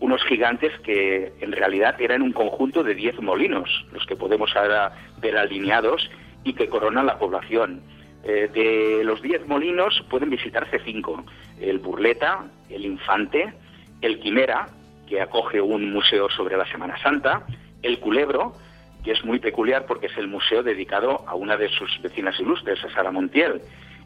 Unos 0.00 0.22
gigantes 0.24 0.70
que 0.80 1.32
en 1.40 1.52
realidad 1.52 1.98
eran 1.98 2.20
un 2.20 2.32
conjunto 2.32 2.82
de 2.82 2.94
10 2.94 3.22
molinos, 3.22 3.86
los 3.90 4.04
que 4.04 4.16
podemos 4.16 4.54
ahora 4.54 4.92
ver 5.18 5.38
alineados 5.38 6.10
y 6.44 6.52
que 6.52 6.68
coronan 6.68 7.06
la 7.06 7.18
población. 7.18 7.80
Eh, 8.22 8.50
de 8.52 9.04
los 9.04 9.22
diez 9.22 9.46
molinos 9.46 10.04
pueden 10.10 10.30
visitarse 10.30 10.78
cinco. 10.84 11.24
El 11.58 11.78
Burleta, 11.78 12.44
el 12.68 12.84
Infante, 12.84 13.52
el 14.02 14.20
Quimera, 14.20 14.66
que 15.10 15.20
acoge 15.20 15.60
un 15.60 15.92
museo 15.92 16.30
sobre 16.30 16.56
la 16.56 16.64
Semana 16.66 16.96
Santa, 17.02 17.44
el 17.82 17.98
Culebro, 17.98 18.54
que 19.04 19.10
es 19.10 19.24
muy 19.24 19.40
peculiar 19.40 19.84
porque 19.84 20.06
es 20.06 20.16
el 20.16 20.28
museo 20.28 20.62
dedicado 20.62 21.24
a 21.26 21.34
una 21.34 21.56
de 21.56 21.68
sus 21.68 22.00
vecinas 22.00 22.38
ilustres, 22.38 22.82
a 22.84 22.90
Sara 22.90 23.10
Montiel, 23.10 23.60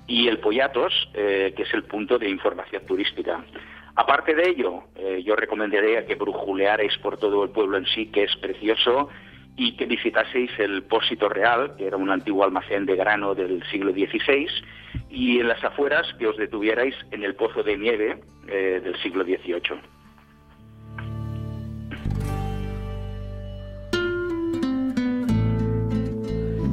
y 0.07 0.29
el 0.29 0.39
Pollatos, 0.39 0.93
eh, 1.13 1.53
que 1.55 1.65
es 1.65 1.75
el 1.75 1.85
punto 1.85 2.19
de 2.19 2.31
información 2.31 2.85
turística. 2.87 3.45
Aparte 3.97 4.35
de 4.35 4.49
ello, 4.49 4.85
eh, 4.97 5.23
yo 5.25 5.37
recomendaría 5.37 6.07
que 6.07 6.15
brujulearais 6.15 6.97
por 6.99 7.19
todo 7.19 7.45
el 7.45 7.51
pueblo 7.51 7.77
en 7.77 7.87
sí, 7.87 8.07
que 8.07 8.25
es 8.25 8.35
precioso, 8.37 9.11
y 9.57 9.77
que 9.77 9.87
visitaseis 9.87 10.51
el 10.59 10.83
Pósito 10.85 11.29
Real, 11.29 11.77
que 11.77 11.87
era 11.87 11.97
un 11.97 12.11
antiguo 12.11 12.45
almacén 12.45 12.87
de 12.87 12.97
grano 12.97 13.35
del 13.35 13.63
siglo 13.71 13.93
XVI, 13.93 14.49
y 15.11 15.39
en 15.39 15.49
las 15.49 15.63
afueras 15.63 16.07
que 16.19 16.27
os 16.27 16.37
detuvierais 16.37 16.95
en 17.13 17.23
el 17.23 17.35
Pozo 17.35 17.63
de 17.63 17.77
Nieve 17.77 18.21
eh, 18.49 18.81
del 18.83 18.97
siglo 19.03 19.23
XVIII. 19.23 19.94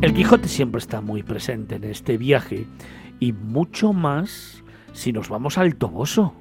El 0.01 0.15
Quijote 0.15 0.47
siempre 0.47 0.79
está 0.79 0.99
muy 0.99 1.21
presente 1.21 1.75
en 1.75 1.83
este 1.83 2.17
viaje 2.17 2.65
y 3.19 3.33
mucho 3.33 3.93
más 3.93 4.63
si 4.93 5.13
nos 5.13 5.29
vamos 5.29 5.59
al 5.59 5.75
Toboso. 5.75 6.33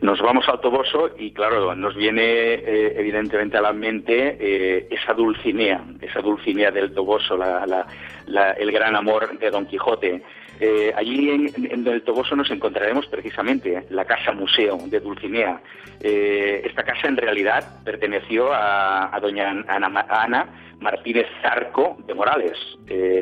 Nos 0.00 0.20
vamos 0.22 0.48
al 0.48 0.60
Toboso 0.60 1.10
y 1.18 1.32
claro, 1.32 1.74
nos 1.74 1.96
viene 1.96 2.22
eh, 2.22 2.94
evidentemente 3.00 3.56
a 3.56 3.62
la 3.62 3.72
mente 3.72 4.36
eh, 4.38 4.86
esa 4.92 5.12
Dulcinea, 5.12 5.84
esa 6.00 6.20
Dulcinea 6.20 6.70
del 6.70 6.94
Toboso, 6.94 7.36
el 7.36 8.72
gran 8.72 8.94
amor 8.94 9.36
de 9.36 9.50
Don 9.50 9.66
Quijote. 9.66 10.22
Eh, 10.60 10.92
allí 10.94 11.30
en, 11.30 11.86
el 11.86 12.02
Toboso 12.02 12.36
nos 12.36 12.50
encontraremos 12.50 13.06
precisamente 13.06 13.86
la 13.90 14.04
Casa 14.04 14.32
Museo 14.32 14.78
de 14.86 15.00
Dulcinea. 15.00 15.60
esta 16.00 16.82
casa 16.82 17.08
en 17.08 17.16
realidad 17.16 17.82
perteneció 17.84 18.52
a, 18.52 19.18
doña 19.20 19.64
Ana, 19.68 20.46
Martínez 20.80 21.26
Zarco 21.42 21.96
de 22.06 22.14
Morales, 22.14 22.58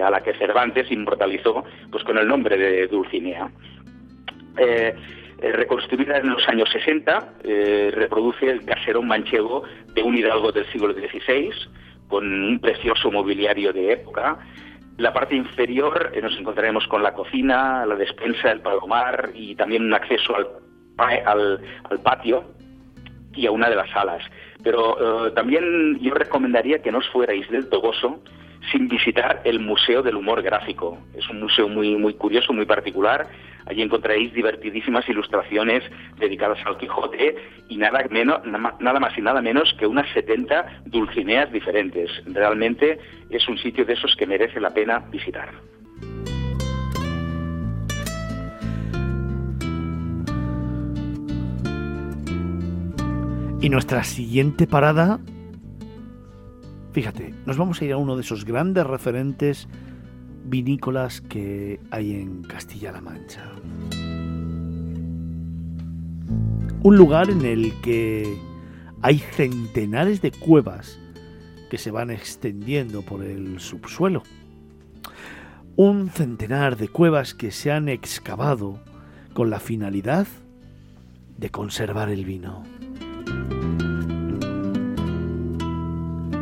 a 0.02 0.10
la 0.10 0.20
que 0.20 0.34
Cervantes 0.34 0.90
inmortalizó 0.90 1.64
pues, 1.90 2.04
con 2.04 2.18
el 2.18 2.26
nombre 2.26 2.56
de 2.56 2.86
Dulcinea. 2.88 3.48
Eh, 5.40 5.52
reconstruida 5.52 6.18
en 6.18 6.30
los 6.30 6.48
años 6.48 6.68
60, 6.72 7.34
eh, 7.44 7.92
reproduce 7.94 8.46
el 8.46 8.64
caserón 8.64 9.06
manchego 9.06 9.62
de 9.94 10.02
un 10.02 10.16
hidalgo 10.16 10.50
del 10.50 10.66
siglo 10.72 10.92
XVI, 10.92 11.50
con 12.08 12.26
un 12.26 12.58
precioso 12.58 13.12
mobiliario 13.12 13.72
de 13.72 13.92
época. 13.92 14.36
La 14.98 15.12
parte 15.12 15.34
inferior 15.34 16.10
eh, 16.12 16.20
nos 16.20 16.36
encontraremos 16.36 16.86
con 16.88 17.02
la 17.02 17.14
cocina, 17.14 17.86
la 17.86 17.94
despensa, 17.94 18.50
el 18.50 18.60
palomar 18.60 19.30
y 19.34 19.54
también 19.54 19.84
un 19.84 19.94
acceso 19.94 20.36
al, 20.36 21.60
patio 22.02 22.44
y 23.32 23.46
a 23.46 23.50
una 23.50 23.70
de 23.70 23.76
las 23.76 23.88
salas. 23.90 24.22
Pero 24.62 25.32
también 25.34 26.00
yo 26.00 26.12
recomendaría 26.14 26.82
que 26.82 26.90
no 26.90 26.98
os 26.98 27.08
fuerais 27.10 27.48
del 27.48 27.68
Toboso 27.68 28.20
sin 28.72 28.88
visitar 28.88 29.40
el 29.44 29.60
Museo 29.60 30.02
del 30.02 30.16
Humor 30.16 30.42
Gráfico. 30.42 30.98
Es 31.14 31.28
un 31.30 31.40
museo 31.40 31.68
muy, 31.68 31.96
muy 31.96 32.14
curioso, 32.14 32.52
muy 32.52 32.66
particular. 32.66 33.28
Allí 33.68 33.82
encontraréis 33.82 34.32
divertidísimas 34.32 35.06
ilustraciones 35.08 35.84
dedicadas 36.18 36.58
al 36.64 36.78
Quijote 36.78 37.36
y 37.68 37.76
nada, 37.76 38.02
menos, 38.10 38.40
nada 38.46 38.98
más 38.98 39.16
y 39.18 39.20
nada 39.20 39.42
menos 39.42 39.74
que 39.78 39.86
unas 39.86 40.10
70 40.14 40.84
dulcineas 40.86 41.52
diferentes. 41.52 42.10
Realmente 42.26 42.98
es 43.28 43.46
un 43.46 43.58
sitio 43.58 43.84
de 43.84 43.92
esos 43.92 44.16
que 44.16 44.26
merece 44.26 44.58
la 44.58 44.72
pena 44.72 45.00
visitar. 45.10 45.50
Y 53.60 53.68
nuestra 53.68 54.04
siguiente 54.04 54.66
parada 54.66 55.18
Fíjate, 56.92 57.34
nos 57.46 57.56
vamos 57.56 57.80
a 57.80 57.84
ir 57.84 57.92
a 57.92 57.96
uno 57.96 58.16
de 58.16 58.22
esos 58.22 58.44
grandes 58.44 58.84
referentes 58.84 59.68
vinícolas 60.48 61.20
que 61.20 61.80
hay 61.90 62.14
en 62.14 62.42
Castilla-La 62.42 63.00
Mancha. 63.00 63.44
Un 66.82 66.96
lugar 66.96 67.30
en 67.30 67.44
el 67.44 67.72
que 67.80 68.38
hay 69.02 69.18
centenares 69.18 70.22
de 70.22 70.30
cuevas 70.30 70.98
que 71.70 71.78
se 71.78 71.90
van 71.90 72.10
extendiendo 72.10 73.02
por 73.02 73.22
el 73.22 73.60
subsuelo. 73.60 74.22
Un 75.76 76.08
centenar 76.08 76.76
de 76.76 76.88
cuevas 76.88 77.34
que 77.34 77.50
se 77.50 77.70
han 77.70 77.88
excavado 77.88 78.80
con 79.34 79.50
la 79.50 79.60
finalidad 79.60 80.26
de 81.36 81.50
conservar 81.50 82.08
el 82.08 82.24
vino. 82.24 82.64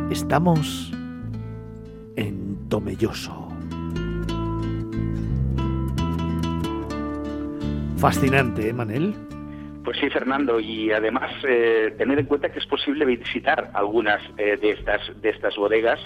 Estamos 0.09 0.91
en 2.15 2.57
Tomelloso. 2.69 3.46
Fascinante, 7.97 8.69
¿eh, 8.69 8.73
Manel? 8.73 9.15
Pues 9.83 9.97
sí, 9.99 10.09
Fernando, 10.09 10.59
y 10.59 10.91
además 10.91 11.31
eh, 11.47 11.95
tener 11.97 12.19
en 12.19 12.25
cuenta 12.25 12.49
que 12.49 12.59
es 12.59 12.65
posible 12.67 13.05
visitar 13.05 13.71
algunas 13.73 14.21
eh, 14.37 14.57
de, 14.57 14.71
estas, 14.71 15.01
de 15.21 15.29
estas 15.29 15.55
bodegas 15.55 15.99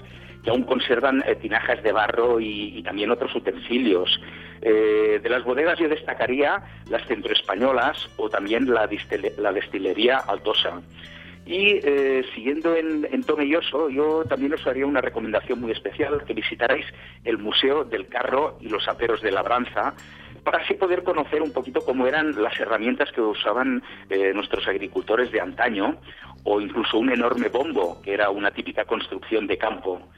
que 0.44 0.52
aún 0.52 0.64
conservan 0.64 1.24
eh, 1.26 1.36
tinajas 1.36 1.82
de 1.84 1.92
barro 1.92 2.40
y, 2.40 2.82
también 2.84 3.12
otros 3.12 3.36
utensilios. 3.36 4.22
de 4.62 5.30
las 5.30 5.44
bodegas 5.44 5.80
yo 5.80 5.90
destacaría 5.90 6.62
las 6.90 7.06
centroespañolas 7.08 8.10
o 8.18 8.30
también 8.30 8.72
la, 8.72 8.88
la 9.38 9.52
destilería 9.52 10.18
Altosa. 10.18 10.82
Y 11.46 11.80
eh, 11.84 12.24
siguiendo 12.36 12.76
en, 12.76 13.08
en 13.12 13.24
Tomelloso, 13.24 13.90
yo 13.90 14.24
también 14.26 14.54
os 14.54 14.66
haría 14.68 14.86
una 14.86 15.02
recomendación 15.02 15.60
muy 15.60 15.72
especial, 15.72 16.24
que 16.26 16.34
visitarais 16.34 16.86
el 17.24 17.38
Museo 17.40 17.84
del 17.84 18.08
Carro 18.08 18.58
y 18.62 18.70
los 18.70 18.88
Aperos 18.88 19.22
de 19.22 19.32
Labranza, 19.32 19.96
para 20.44 20.60
así 20.60 20.76
poder 20.76 21.04
conocer 21.04 21.42
un 21.42 21.52
poquito 21.52 21.82
cómo 21.82 22.08
eran 22.08 22.42
las 22.42 22.60
herramientas 22.60 23.12
que 23.12 23.22
usaban 23.22 23.84
eh, 24.10 24.34
nuestros 24.34 24.68
agricultores 24.68 25.32
de 25.32 25.42
antaño, 25.42 25.98
o 26.44 26.62
incluso 26.62 26.98
un 26.98 27.12
enorme 27.12 27.50
bombo, 27.50 28.02
que 28.02 28.14
era 28.14 28.30
una 28.30 28.52
típica 28.52 28.86
construcción 28.86 29.48
de 29.48 29.58
campo. 29.58 30.10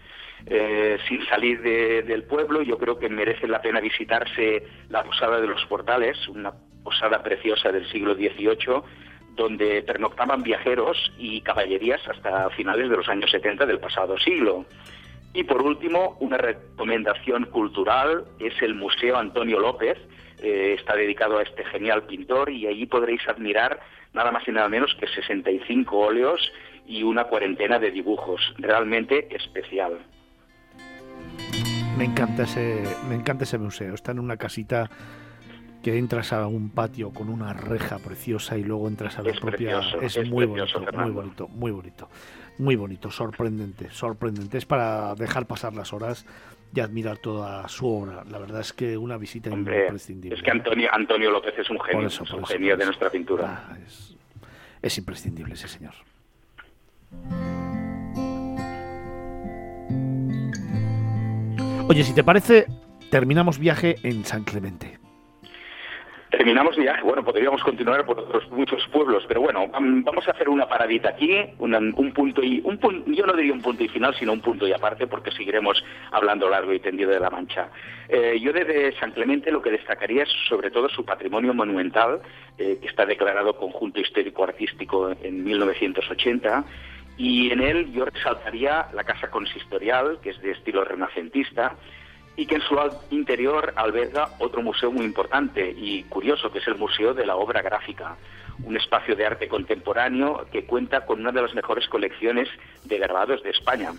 Eh, 0.46 0.98
sin 1.08 1.26
salir 1.28 1.62
del 1.62 2.24
pueblo, 2.24 2.62
yo 2.62 2.78
creo 2.78 3.00
que 3.00 3.08
merece 3.08 3.48
la 3.48 3.62
pena 3.62 3.80
visitarse 3.80 4.64
la 4.90 5.04
Posada 5.04 5.40
de 5.40 5.48
los 5.48 5.66
Portales, 5.66 6.28
una 6.28 6.54
posada 6.84 7.24
preciosa 7.24 7.72
del 7.72 7.90
siglo 7.90 8.14
XVIII, 8.14 8.84
donde 9.36 9.82
pernoctaban 9.84 10.44
viajeros 10.44 11.12
y 11.18 11.42
caballerías 11.42 12.02
hasta 12.08 12.50
finales 12.52 12.90
de 12.90 12.98
los 12.98 13.08
años 13.10 13.32
70 13.32 13.66
del 13.66 13.80
pasado 13.80 14.18
siglo. 14.18 14.66
Y 15.34 15.44
por 15.44 15.62
último, 15.64 16.18
una 16.20 16.38
recomendación 16.38 17.46
cultural 17.46 18.26
es 18.40 18.54
el 18.62 18.76
Museo 18.76 19.18
Antonio 19.18 19.60
López, 19.60 19.98
eh, 20.42 20.76
está 20.78 20.96
dedicado 20.96 21.40
a 21.40 21.44
este 21.44 21.66
genial 21.66 22.04
pintor 22.04 22.52
y 22.52 22.68
allí 22.68 22.86
podréis 22.86 23.28
admirar 23.28 23.80
nada 24.14 24.32
más 24.32 24.48
y 24.48 24.52
nada 24.52 24.70
menos 24.70 24.96
que 25.00 25.08
65 25.08 25.98
óleos 25.98 26.52
y 26.86 27.02
una 27.04 27.24
cuarentena 27.26 27.80
de 27.80 27.92
dibujos, 27.92 28.42
realmente 28.58 29.34
especial. 29.36 30.00
Me 31.98 32.06
encanta 32.06 32.44
ese, 32.44 32.84
me 33.08 33.16
encanta 33.16 33.44
ese 33.44 33.58
museo, 33.58 33.94
está 33.94 34.12
en 34.12 34.20
una 34.20 34.38
casita 34.38 34.90
que 35.84 35.98
entras 35.98 36.34
a 36.34 36.48
un 36.48 36.70
patio 36.70 37.12
con 37.12 37.30
una 37.30 37.54
reja 37.54 38.00
preciosa 38.00 38.58
y 38.58 38.64
luego 38.64 38.88
entras 38.88 39.20
a 39.20 39.24
la 39.24 39.34
propia 39.34 39.82
es, 40.02 40.18
muy 40.30 40.46
bonito 40.46 40.80
muy 40.94 41.12
bonito 41.12 41.48
muy 41.50 41.72
bonito 41.72 42.10
muy 42.58 42.76
bonito 42.76 43.12
sorprendente 43.12 43.90
sorprendente. 43.92 44.58
Es 44.58 44.66
para 44.66 45.14
dejar 45.16 45.46
pasar 45.46 45.74
las 45.74 45.92
horas 45.94 46.26
y 46.76 46.80
admirar 46.80 47.18
toda 47.20 47.68
su 47.68 47.88
obra. 47.88 48.24
La 48.30 48.40
verdad 48.40 48.62
es 48.62 48.74
que 48.74 48.98
una 48.98 49.18
visita 49.18 49.50
imprescindible. 49.50 50.38
es 50.38 50.44
que 50.44 50.52
Antonio 50.52 50.90
Antonio 50.92 51.30
López 51.30 51.54
es 51.58 51.70
un 51.70 51.80
genio 51.80 52.08
es 52.08 52.20
un 52.20 52.46
genio 52.46 52.78
de 52.78 52.86
nuestra 52.86 53.10
pintura. 53.10 53.68
Ah, 53.70 53.78
es 54.82 54.98
imprescindible 54.98 55.54
ese 55.54 55.68
señor. 55.68 55.94
Oye, 61.90 62.04
si 62.04 62.14
te 62.14 62.24
parece, 62.24 62.66
terminamos 63.12 63.60
viaje 63.60 63.98
en 64.04 64.24
San 64.26 64.44
Clemente. 64.44 65.00
Terminamos 66.34 66.76
ya, 66.78 67.00
bueno, 67.04 67.24
podríamos 67.24 67.62
continuar 67.62 68.08
por 68.08 68.20
otros 68.20 68.50
muchos 68.50 68.84
pueblos, 68.88 69.24
pero 69.28 69.42
bueno, 69.42 69.68
vamos 69.72 70.28
a 70.28 70.32
hacer 70.32 70.50
una 70.50 70.68
paradita 70.68 71.10
aquí, 71.10 71.32
un 71.60 72.12
punto 72.12 72.42
y 72.42 72.60
un 72.66 72.80
yo 73.14 73.28
no 73.28 73.34
diría 73.34 73.54
un 73.54 73.62
punto 73.62 73.84
y 73.84 73.88
final, 73.88 74.16
sino 74.18 74.34
un 74.34 74.42
punto 74.42 74.68
y 74.68 74.74
aparte, 74.74 75.06
porque 75.06 75.30
seguiremos 75.30 75.86
hablando 76.12 76.50
largo 76.50 76.74
y 76.74 76.80
tendido 76.80 77.12
de 77.12 77.20
la 77.20 77.30
Mancha. 77.30 77.70
Eh, 78.10 78.40
yo 78.42 78.52
desde 78.52 78.98
San 79.00 79.12
Clemente 79.12 79.52
lo 79.52 79.62
que 79.62 79.70
destacaría 79.70 80.24
es 80.24 80.30
sobre 80.50 80.72
todo 80.72 80.90
su 80.90 81.06
patrimonio 81.06 81.54
monumental, 81.54 82.22
eh, 82.58 82.80
que 82.82 82.88
está 82.88 83.06
declarado 83.06 83.56
conjunto 83.56 84.00
histórico 84.00 84.44
artístico 84.44 85.12
en 85.22 85.44
1980 85.44 86.66
y 87.16 87.52
en 87.52 87.62
él 87.62 87.94
yo 87.94 88.06
resaltaría 88.06 88.88
la 88.92 89.04
casa 89.04 89.30
consistorial, 89.30 90.18
que 90.20 90.32
es 90.32 90.42
de 90.42 90.54
estilo 90.54 90.84
renacentista, 90.84 91.76
y 92.36 92.46
que 92.46 92.56
en 92.56 92.62
su 92.62 92.78
interior 93.12 93.74
alberga 93.76 94.30
otro 94.40 94.62
museo 94.62 94.92
muy 94.92 95.06
importante 95.06 95.74
y 95.78 96.04
curioso, 96.04 96.52
que 96.52 96.60
es 96.60 96.68
el 96.68 96.76
Museo 96.76 97.14
de 97.14 97.26
la 97.26 97.36
Obra 97.36 97.62
Gráfica, 97.62 98.18
un 98.64 98.76
espacio 98.76 99.16
de 99.16 99.26
arte 99.26 99.48
contemporáneo 99.48 100.46
que 100.52 100.66
cuenta 100.66 101.06
con 101.06 101.20
una 101.20 101.32
de 101.32 101.42
las 101.42 101.54
mejores 101.54 101.88
colecciones 101.88 102.50
de 102.84 102.98
grabados 102.98 103.44
de 103.44 103.52
España. 103.52 103.92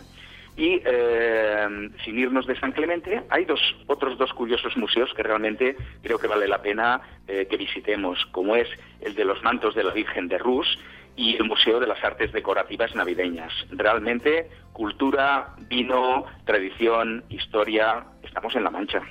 Y 0.57 0.81
eh, 0.85 1.91
sin 2.05 2.19
irnos 2.19 2.47
de 2.47 2.59
San 2.61 2.71
Clemente, 2.71 3.23
hay 3.29 3.45
dos, 3.45 3.61
otros 3.89 4.17
dos 4.17 4.33
curiosos 4.33 4.77
museos 4.77 5.13
que 5.15 5.25
realmente 5.25 5.77
creo 6.01 6.19
que 6.19 6.29
vale 6.29 6.47
la 6.47 6.63
pena 6.63 7.01
eh, 7.27 7.49
que 7.51 7.57
visitemos, 7.57 8.25
como 8.27 8.55
es 8.55 8.69
el 9.01 9.17
de 9.17 9.25
los 9.25 9.43
mantos 9.43 9.75
de 9.75 9.83
la 9.83 9.93
Virgen 9.93 10.29
de 10.29 10.39
Rus 10.39 10.79
y 11.17 11.37
el 11.37 11.45
Museo 11.45 11.81
de 11.81 11.87
las 11.87 12.03
Artes 12.03 12.33
Decorativas 12.33 12.95
Navideñas. 12.95 13.53
Realmente, 13.71 14.51
cultura, 14.73 15.55
vino, 15.69 16.25
tradición, 16.45 17.25
historia, 17.29 18.05
estamos 18.23 18.55
en 18.57 18.65
la 18.65 18.71
mancha. 18.71 19.03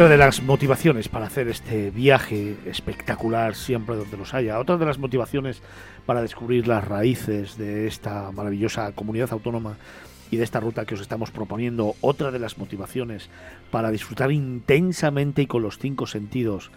Otra 0.00 0.08
de 0.08 0.16
las 0.16 0.42
motivaciones 0.42 1.10
para 1.10 1.26
hacer 1.26 1.48
este 1.48 1.90
viaje 1.90 2.56
espectacular 2.64 3.54
siempre 3.54 3.96
donde 3.96 4.16
los 4.16 4.32
haya, 4.32 4.58
otra 4.58 4.78
de 4.78 4.86
las 4.86 4.98
motivaciones 4.98 5.60
para 6.06 6.22
descubrir 6.22 6.66
las 6.66 6.88
raíces 6.88 7.58
de 7.58 7.86
esta 7.86 8.32
maravillosa 8.32 8.92
comunidad 8.92 9.30
autónoma 9.30 9.76
y 10.30 10.38
de 10.38 10.44
esta 10.44 10.58
ruta 10.58 10.86
que 10.86 10.94
os 10.94 11.02
estamos 11.02 11.30
proponiendo, 11.30 11.96
otra 12.00 12.30
de 12.30 12.38
las 12.38 12.56
motivaciones 12.56 13.28
para 13.70 13.90
disfrutar 13.90 14.32
intensamente 14.32 15.42
y 15.42 15.46
con 15.46 15.60
los 15.60 15.78
cinco 15.78 16.06
sentidos 16.06 16.70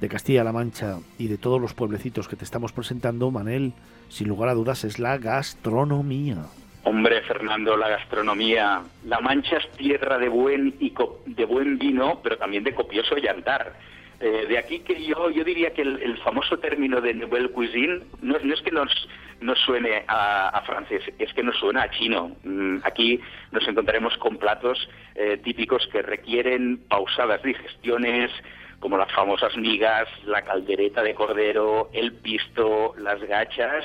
de 0.00 0.08
Castilla-La 0.08 0.54
Mancha 0.54 1.00
y 1.18 1.28
de 1.28 1.36
todos 1.36 1.60
los 1.60 1.74
pueblecitos 1.74 2.28
que 2.28 2.36
te 2.36 2.44
estamos 2.44 2.72
presentando, 2.72 3.30
Manel, 3.30 3.74
sin 4.08 4.26
lugar 4.26 4.48
a 4.48 4.54
dudas 4.54 4.84
es 4.84 4.98
la 4.98 5.18
gastronomía. 5.18 6.46
Hombre, 6.86 7.22
Fernando, 7.22 7.78
la 7.78 7.88
gastronomía. 7.88 8.82
La 9.06 9.18
Mancha 9.20 9.56
es 9.56 9.70
tierra 9.72 10.18
de 10.18 10.28
buen 10.28 10.74
y 10.78 10.92
de 11.24 11.44
buen 11.46 11.78
vino, 11.78 12.20
pero 12.22 12.36
también 12.36 12.62
de 12.62 12.74
copioso 12.74 13.16
llantar. 13.16 13.72
Eh, 14.20 14.46
de 14.48 14.58
aquí 14.58 14.80
que 14.80 15.02
yo, 15.02 15.30
yo 15.30 15.44
diría 15.44 15.72
que 15.72 15.80
el, 15.80 16.18
famoso 16.18 16.58
término 16.58 17.00
de 17.00 17.14
Nouvelle 17.14 17.48
Cuisine 17.50 18.00
no, 18.20 18.36
es 18.36 18.60
que 18.60 18.70
nos, 18.70 19.08
nos 19.40 19.58
suene 19.60 20.04
a, 20.06 20.62
francés, 20.66 21.02
es 21.18 21.32
que 21.32 21.42
nos 21.42 21.56
suena 21.56 21.84
a 21.84 21.90
chino. 21.90 22.36
Mm, 22.44 22.78
aquí 22.84 23.18
nos 23.50 23.66
encontraremos 23.66 24.16
con 24.18 24.36
platos 24.36 24.86
eh, 25.14 25.38
típicos 25.42 25.86
que 25.90 26.02
requieren 26.02 26.80
pausadas 26.86 27.42
digestiones, 27.42 28.30
como 28.78 28.98
las 28.98 29.10
famosas 29.12 29.56
migas, 29.56 30.06
la 30.26 30.42
caldereta 30.42 31.02
de 31.02 31.14
cordero, 31.14 31.88
el 31.94 32.12
pisto, 32.12 32.94
las 32.98 33.22
gachas 33.22 33.84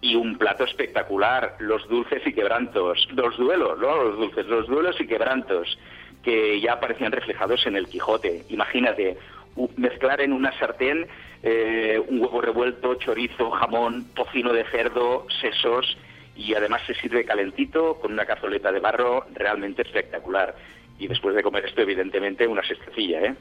y 0.00 0.14
un 0.14 0.38
plato 0.38 0.64
espectacular, 0.64 1.56
los 1.58 1.86
dulces 1.88 2.22
y 2.26 2.32
quebrantos, 2.32 3.08
los 3.14 3.36
duelos, 3.36 3.78
no 3.78 4.04
los 4.04 4.18
dulces, 4.18 4.46
los 4.46 4.66
duelos 4.66 5.00
y 5.00 5.06
quebrantos 5.06 5.78
que 6.22 6.60
ya 6.60 6.74
aparecían 6.74 7.12
reflejados 7.12 7.66
en 7.66 7.76
el 7.76 7.86
Quijote. 7.86 8.44
Imagínate, 8.48 9.16
mezclar 9.76 10.20
en 10.20 10.32
una 10.32 10.56
sartén 10.58 11.06
eh, 11.42 12.02
un 12.08 12.20
huevo 12.20 12.40
revuelto, 12.40 12.96
chorizo, 12.96 13.50
jamón, 13.50 14.12
tocino 14.14 14.52
de 14.52 14.64
cerdo, 14.64 15.26
sesos 15.40 15.96
y 16.36 16.54
además 16.54 16.82
se 16.86 16.94
sirve 16.94 17.24
calentito 17.24 17.94
con 18.00 18.12
una 18.12 18.26
cazoleta 18.26 18.72
de 18.72 18.80
barro 18.80 19.24
realmente 19.32 19.82
espectacular. 19.82 20.54
Y 20.98 21.08
después 21.08 21.34
de 21.34 21.42
comer 21.42 21.66
esto, 21.66 21.82
evidentemente, 21.82 22.46
una 22.46 22.66
sestecilla, 22.66 23.20
¿eh? 23.20 23.34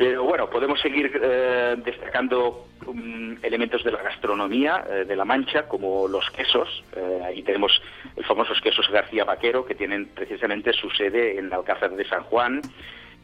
Pero 0.00 0.24
bueno, 0.24 0.48
podemos 0.48 0.80
seguir 0.80 1.12
eh, 1.22 1.76
destacando 1.84 2.68
um, 2.86 3.36
elementos 3.42 3.84
de 3.84 3.92
la 3.92 4.02
gastronomía 4.02 4.82
eh, 4.88 5.04
de 5.04 5.14
La 5.14 5.26
Mancha, 5.26 5.68
como 5.68 6.08
los 6.08 6.30
quesos. 6.30 6.82
Eh, 6.96 7.20
ahí 7.22 7.42
tenemos 7.42 7.82
los 8.16 8.24
famosos 8.24 8.58
quesos 8.62 8.88
García 8.90 9.26
Vaquero, 9.26 9.66
que 9.66 9.74
tienen 9.74 10.06
precisamente 10.06 10.72
su 10.72 10.88
sede 10.88 11.38
en 11.38 11.52
Alcázar 11.52 11.90
de 11.90 12.08
San 12.08 12.22
Juan, 12.22 12.62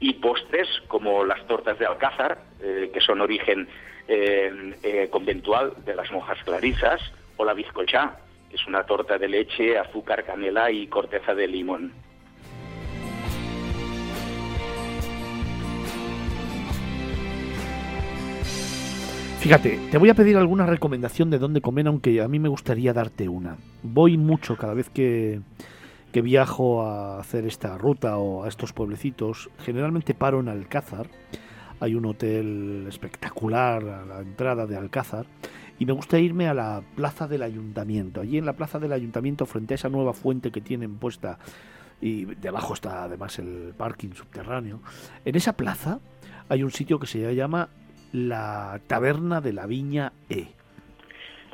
y 0.00 0.12
postres 0.20 0.68
como 0.86 1.24
las 1.24 1.46
tortas 1.46 1.78
de 1.78 1.86
Alcázar, 1.86 2.40
que 2.60 3.00
son 3.00 3.22
origen 3.22 3.66
conventual 5.10 5.72
de 5.82 5.94
las 5.94 6.12
monjas 6.12 6.36
clarisas, 6.44 7.00
o 7.38 7.46
la 7.46 7.54
bizcochá, 7.54 8.18
que 8.50 8.56
es 8.56 8.66
una 8.66 8.84
torta 8.84 9.16
de 9.16 9.28
leche, 9.28 9.78
azúcar, 9.78 10.24
canela 10.26 10.70
y 10.70 10.88
corteza 10.88 11.34
de 11.34 11.48
limón. 11.48 12.05
Fíjate, 19.46 19.78
te 19.92 19.98
voy 19.98 20.10
a 20.10 20.14
pedir 20.14 20.36
alguna 20.36 20.66
recomendación 20.66 21.30
de 21.30 21.38
dónde 21.38 21.60
comer, 21.60 21.86
aunque 21.86 22.20
a 22.20 22.26
mí 22.26 22.40
me 22.40 22.48
gustaría 22.48 22.92
darte 22.92 23.28
una. 23.28 23.58
Voy 23.84 24.18
mucho 24.18 24.56
cada 24.56 24.74
vez 24.74 24.90
que, 24.90 25.40
que 26.10 26.20
viajo 26.20 26.82
a 26.82 27.20
hacer 27.20 27.46
esta 27.46 27.78
ruta 27.78 28.16
o 28.16 28.42
a 28.42 28.48
estos 28.48 28.72
pueblecitos. 28.72 29.48
Generalmente 29.58 30.14
paro 30.14 30.40
en 30.40 30.48
Alcázar. 30.48 31.06
Hay 31.78 31.94
un 31.94 32.06
hotel 32.06 32.86
espectacular 32.88 33.88
a 33.88 34.04
la 34.04 34.20
entrada 34.20 34.66
de 34.66 34.76
Alcázar. 34.76 35.26
Y 35.78 35.86
me 35.86 35.92
gusta 35.92 36.18
irme 36.18 36.48
a 36.48 36.54
la 36.54 36.82
plaza 36.96 37.28
del 37.28 37.44
ayuntamiento. 37.44 38.22
Allí 38.22 38.38
en 38.38 38.46
la 38.46 38.54
plaza 38.54 38.80
del 38.80 38.92
ayuntamiento, 38.92 39.46
frente 39.46 39.74
a 39.74 39.76
esa 39.76 39.88
nueva 39.88 40.12
fuente 40.12 40.50
que 40.50 40.60
tienen 40.60 40.96
puesta, 40.96 41.38
y 42.00 42.24
debajo 42.24 42.74
está 42.74 43.04
además 43.04 43.38
el 43.38 43.74
parking 43.76 44.10
subterráneo, 44.10 44.80
en 45.24 45.36
esa 45.36 45.52
plaza 45.52 46.00
hay 46.48 46.64
un 46.64 46.72
sitio 46.72 46.98
que 46.98 47.06
se 47.06 47.32
llama 47.32 47.68
la 48.12 48.80
taberna 48.86 49.40
de 49.40 49.52
la 49.52 49.66
Viña 49.66 50.12
E. 50.28 50.48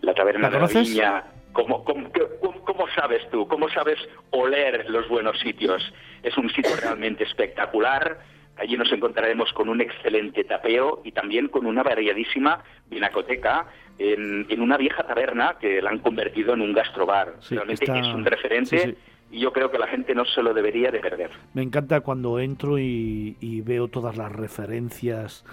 La 0.01 0.15
taberna 0.15 0.51
de 0.51 0.61
la 0.61 0.67
Viña. 0.67 1.25
¿Cómo, 1.53 1.85
cómo, 1.85 2.87
sabes 2.95 3.29
tú? 3.31 3.47
¿Cómo 3.47 3.69
sabes 3.69 3.99
oler 4.31 4.89
los 4.89 5.07
buenos 5.09 5.39
sitios? 5.41 5.83
Es 6.23 6.37
un 6.39 6.49
sitio 6.51 6.75
realmente 6.81 7.25
espectacular. 7.25 8.21
Allí 8.57 8.77
nos 8.77 8.91
encontraremos 8.91 9.53
con 9.53 9.69
un 9.69 9.81
excelente 9.81 10.45
tapeo 10.45 11.03
y 11.05 11.13
también 11.13 11.49
con 11.49 11.67
una 11.67 11.83
variadísima 11.83 12.63
vinacoteca 12.89 13.67
en, 13.99 14.61
una 14.61 14.77
vieja 14.77 15.03
taberna 15.07 15.57
que 15.61 15.83
la 15.83 15.91
han 15.91 15.99
convertido 15.99 16.55
en 16.55 16.63
un 16.63 16.73
gastrobar. 16.73 17.35
realmente 17.51 17.85
es 17.85 18.07
un 18.07 18.25
referente. 18.25 18.97
y 19.31 19.41
yo 19.41 19.53
creo 19.53 19.71
que 19.71 19.79
la 19.79 19.89
gente 19.89 20.15
no 20.15 20.25
se 20.25 20.43
lo 20.43 20.55
debería 20.55 20.91
de 20.91 21.01
perder. 21.01 21.31
Me 21.53 21.63
encanta 21.63 22.01
cuando 22.01 22.39
entro 22.39 22.79
y 22.79 23.63
veo 23.65 23.89
todas 23.89 24.17
las 24.17 24.33
referencias 24.33 25.45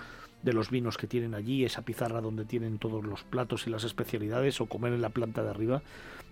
de 0.43 0.53
los 0.53 0.69
vinos 0.69 0.97
que 0.97 1.07
tienen 1.07 1.35
allí, 1.35 1.65
esa 1.65 1.83
pizarra 1.83 2.21
donde 2.21 2.45
tienen 2.45 2.79
todos 2.79 3.03
los 3.03 3.23
platos 3.23 3.67
y 3.67 3.69
las 3.69 3.83
especialidades, 3.83 4.61
o 4.61 4.67
comer 4.67 4.93
en 4.93 5.01
la 5.01 5.09
planta 5.09 5.43
de 5.43 5.49
arriba, 5.49 5.81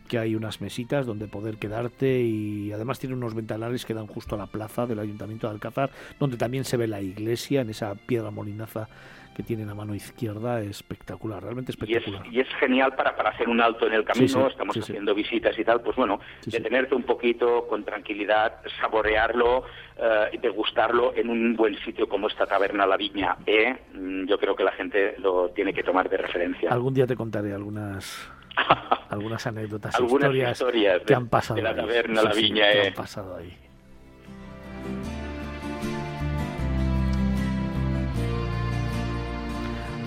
que 0.07 0.17
hay 0.17 0.35
unas 0.35 0.61
mesitas 0.61 1.05
donde 1.05 1.27
poder 1.27 1.57
quedarte 1.57 2.21
y 2.21 2.71
además 2.71 2.99
tiene 2.99 3.15
unos 3.15 3.35
ventanales 3.35 3.85
que 3.85 3.93
dan 3.93 4.07
justo 4.07 4.35
a 4.35 4.37
la 4.37 4.47
plaza 4.47 4.85
del 4.85 4.99
Ayuntamiento 4.99 5.47
de 5.47 5.53
Alcázar, 5.53 5.91
donde 6.19 6.37
también 6.37 6.63
se 6.63 6.77
ve 6.77 6.87
la 6.87 7.01
iglesia 7.01 7.61
en 7.61 7.69
esa 7.69 7.93
piedra 7.95 8.31
molinaza 8.31 8.87
que 9.37 9.43
tiene 9.43 9.61
en 9.61 9.67
la 9.67 9.75
mano 9.75 9.93
izquierda 9.93 10.61
espectacular, 10.61 11.43
realmente 11.43 11.71
espectacular. 11.71 12.25
Y 12.25 12.39
es, 12.39 12.47
genial 12.59 12.95
para, 12.95 13.15
para 13.15 13.29
hacer 13.29 13.47
un 13.47 13.61
alto 13.61 13.85
en 13.85 13.93
el 13.93 14.03
camino, 14.03 14.47
estamos 14.47 14.75
haciendo 14.75 15.13
visitas 15.13 15.55
y 15.59 15.63
tal, 15.63 15.79
pues 15.81 15.95
bueno, 15.95 16.19
detenerte 16.43 16.95
un 16.95 17.03
poquito 17.03 17.67
con 17.67 17.83
tranquilidad, 17.83 18.61
saborearlo 18.81 19.63
eh, 19.95 20.29
y 20.33 20.37
degustarlo 20.39 21.13
en 21.15 21.29
un 21.29 21.55
buen 21.55 21.77
sitio 21.85 22.09
como 22.09 22.29
esta 22.29 22.47
taberna 22.47 22.87
La 22.87 22.97
Viña 22.97 23.37
E, 23.45 23.75
mm, 23.93 24.25
yo 24.25 24.39
creo 24.39 24.55
que 24.55 24.63
la 24.63 24.71
gente 24.71 25.13
lo 25.19 25.49
tiene 25.49 25.71
que 25.71 25.83
tomar 25.83 26.09
de 26.09 26.17
referencia. 26.17 26.71
Algún 26.71 26.95
día 26.95 27.05
te 27.05 27.15
contaré 27.15 27.53
algunas 27.53 28.31
algunas 29.11 29.45
anécdotas, 29.45 29.93
algunas 29.97 30.33
historias, 30.33 31.03
que 31.05 31.13
han 31.13 31.29
pasado 31.29 31.57
de 31.57 31.61
la 31.61 31.75
taberna 31.75 32.23
La 32.23 32.33
Viña 32.33 32.71
E. 32.71 32.87
han 32.87 32.93
pasado 32.95 33.35
ahí. 33.35 33.55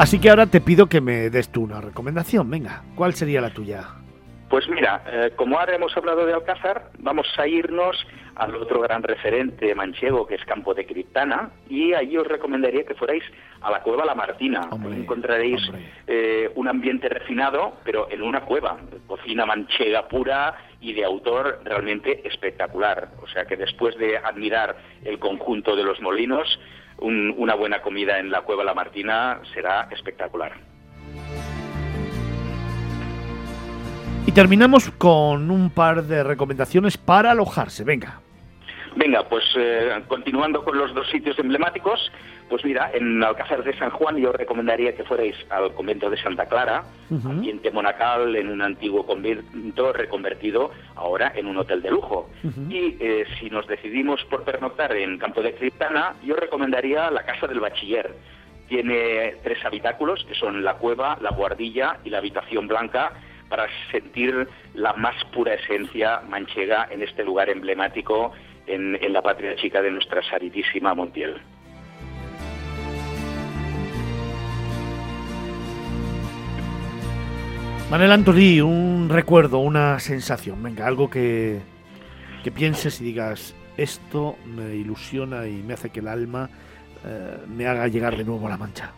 Así 0.01 0.19
que 0.19 0.31
ahora 0.31 0.47
te 0.47 0.63
pido 0.63 0.87
que 0.87 1.03
me 1.03 1.29
des 1.29 1.51
tú 1.51 1.63
una 1.63 1.83
recomendación. 1.83 2.49
Venga, 2.49 2.85
¿cuál 2.95 3.13
sería 3.13 3.43
la 3.43 3.51
tuya? 3.51 3.85
Pues 4.49 4.67
mira, 4.67 5.05
eh, 5.07 5.33
como 5.37 5.59
ahora 5.59 5.75
hemos 5.75 5.95
hablado 5.95 6.25
de 6.25 6.33
Alcázar, 6.33 6.91
vamos 7.01 7.27
a 7.37 7.47
irnos 7.47 8.07
al 8.35 8.57
otro 8.57 8.81
gran 8.81 9.03
referente 9.03 9.75
manchego 9.75 10.27
que 10.27 10.37
es 10.37 10.45
Campo 10.47 10.73
de 10.73 10.87
Criptana 10.87 11.51
y 11.69 11.93
allí 11.93 12.17
os 12.17 12.27
recomendaría 12.27 12.85
que 12.85 12.95
fuerais 12.95 13.23
a 13.61 13.71
la 13.71 13.83
cueva 13.83 14.07
La 14.07 14.15
Martina. 14.15 14.71
encontraréis 14.73 15.61
eh, 16.07 16.51
un 16.55 16.67
ambiente 16.67 17.11
refinado, 17.11 17.75
pero 17.85 18.11
en 18.11 18.23
una 18.23 18.41
cueva, 18.47 18.79
cocina 19.07 19.45
manchega 19.45 20.09
pura 20.09 20.55
y 20.81 20.95
de 20.95 21.05
autor 21.05 21.61
realmente 21.63 22.27
espectacular. 22.27 23.11
O 23.23 23.29
sea 23.29 23.45
que 23.45 23.59
después 23.59 23.99
de 23.99 24.17
admirar 24.17 24.77
el 25.05 25.19
conjunto 25.19 25.77
de 25.77 25.85
los 25.85 26.01
molinos, 26.01 26.59
una 27.01 27.55
buena 27.55 27.83
comida 27.83 28.19
en 28.19 28.31
la 28.31 28.43
Cueva 28.43 28.65
La 28.65 28.75
Martina 28.75 29.41
será 29.55 29.89
espectacular. 29.91 30.53
Y 34.27 34.33
terminamos 34.33 34.91
con 34.93 35.51
un 35.51 35.71
par 35.71 36.05
de 36.05 36.23
recomendaciones 36.23 36.99
para 36.99 37.33
alojarse. 37.33 37.85
Venga. 37.85 38.21
Venga, 38.97 39.23
pues 39.29 39.45
eh, 39.57 40.03
continuando 40.09 40.65
con 40.65 40.77
los 40.77 40.93
dos 40.95 41.09
sitios 41.11 41.39
emblemáticos, 41.39 42.11
pues 42.49 42.65
mira, 42.65 42.91
en 42.93 43.23
Alcázar 43.23 43.63
de 43.63 43.77
San 43.79 43.91
Juan 43.91 44.17
yo 44.17 44.33
recomendaría 44.33 44.97
que 44.97 45.05
fuerais 45.05 45.37
al 45.51 45.73
convento 45.75 46.11
de 46.11 46.17
Santa 46.17 46.47
Clara, 46.47 46.83
ambiente 47.09 47.71
monacal, 47.71 48.35
en 48.35 48.49
un 48.49 48.61
antiguo 48.61 49.07
convento 49.07 49.93
reconvertido 49.93 50.73
ahora 50.97 51.33
en 51.37 51.47
un 51.47 51.59
hotel 51.59 51.81
de 51.83 51.91
lujo. 51.91 52.29
Y 52.69 52.97
eh, 52.99 53.25
si 53.39 53.49
nos 53.51 53.67
decidimos 53.69 54.25
por 54.25 54.43
pernoctar 54.43 54.97
en 54.97 55.19
Campo 55.19 55.43
de 55.43 55.55
Criptana, 55.55 56.15
yo 56.25 56.35
recomendaría 56.35 57.11
la 57.11 57.23
Casa 57.23 57.47
del 57.47 57.61
Bachiller. 57.61 58.17
Tiene 58.69 59.37
tres 59.45 59.65
habitáculos, 59.65 60.25
que 60.25 60.35
son 60.35 60.65
la 60.65 60.75
cueva, 60.75 61.19
la 61.21 61.31
guardilla 61.31 61.99
y 62.05 62.11
la 62.11 62.19
habitación 62.19 62.67
blanca, 62.67 63.13
para 63.49 63.67
sentir 63.91 64.49
la 64.75 64.93
más 64.95 65.25
pura 65.33 65.55
esencia 65.55 66.23
manchega 66.29 66.89
en 66.91 67.03
este 67.03 67.25
lugar 67.25 67.51
emblemático 67.51 68.33
en, 68.71 69.13
la 69.13 69.23
patria 69.23 69.57
chica 69.57 69.83
de 69.83 69.91
nuestra 69.91 70.23
saridísima 70.23 70.95
Montiel. 70.95 71.37
Manel 77.91 78.13
Antolí, 78.13 78.61
un 78.61 79.09
recuerdo, 79.09 79.59
una 79.59 79.99
sensación, 79.99 80.63
venga, 80.63 80.87
algo 80.87 81.11
que, 81.11 81.61
que 82.45 82.53
pienses 82.53 83.01
y 83.01 83.05
digas, 83.05 83.57
esto 83.77 84.37
me 84.47 84.77
ilusiona 84.77 85.49
y 85.49 85.63
me 85.63 85.75
hace 85.75 85.91
que 85.91 85.99
el 85.99 86.09
alma 86.09 86.49
eh, 87.05 87.39
me 87.49 87.67
haga 87.67 87.89
llegar 87.89 88.17
de 88.17 88.25
nuevo 88.25 88.49
la 88.49 88.57
mancha. 88.57 88.93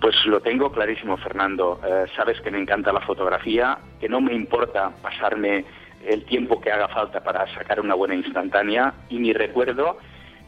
Pues 0.00 0.14
lo 0.26 0.40
tengo 0.40 0.70
clarísimo, 0.70 1.16
Fernando. 1.16 1.80
Eh, 1.82 2.04
sabes 2.14 2.38
que 2.42 2.50
me 2.50 2.58
encanta 2.58 2.92
la 2.92 3.00
fotografía, 3.00 3.78
que 4.00 4.08
no 4.08 4.20
me 4.20 4.34
importa 4.34 4.90
pasarme 5.00 5.64
el 6.06 6.24
tiempo 6.24 6.60
que 6.60 6.70
haga 6.70 6.88
falta 6.88 7.22
para 7.22 7.46
sacar 7.54 7.80
una 7.80 7.94
buena 7.94 8.14
instantánea. 8.14 8.94
Y 9.08 9.18
mi 9.18 9.32
recuerdo 9.32 9.98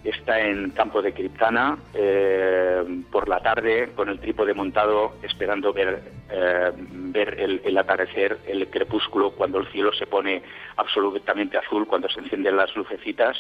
está 0.04 0.40
en 0.40 0.70
Campo 0.70 1.02
de 1.02 1.12
Criptana 1.12 1.78
eh, 1.94 2.82
por 3.10 3.28
la 3.28 3.40
tarde 3.40 3.92
con 3.94 4.08
el 4.08 4.20
trípode 4.20 4.54
montado 4.54 5.14
esperando 5.22 5.72
ver, 5.72 6.02
eh, 6.30 6.72
ver 6.76 7.40
el, 7.40 7.60
el, 7.64 7.78
atardecer, 7.78 8.38
el 8.46 8.68
crepúsculo, 8.68 9.32
cuando 9.32 9.58
el 9.58 9.66
cielo 9.68 9.92
se 9.92 10.06
pone 10.06 10.42
absolutamente 10.76 11.58
azul, 11.58 11.86
cuando 11.86 12.08
se 12.08 12.20
encienden 12.20 12.56
las 12.56 12.74
lucecitas 12.76 13.36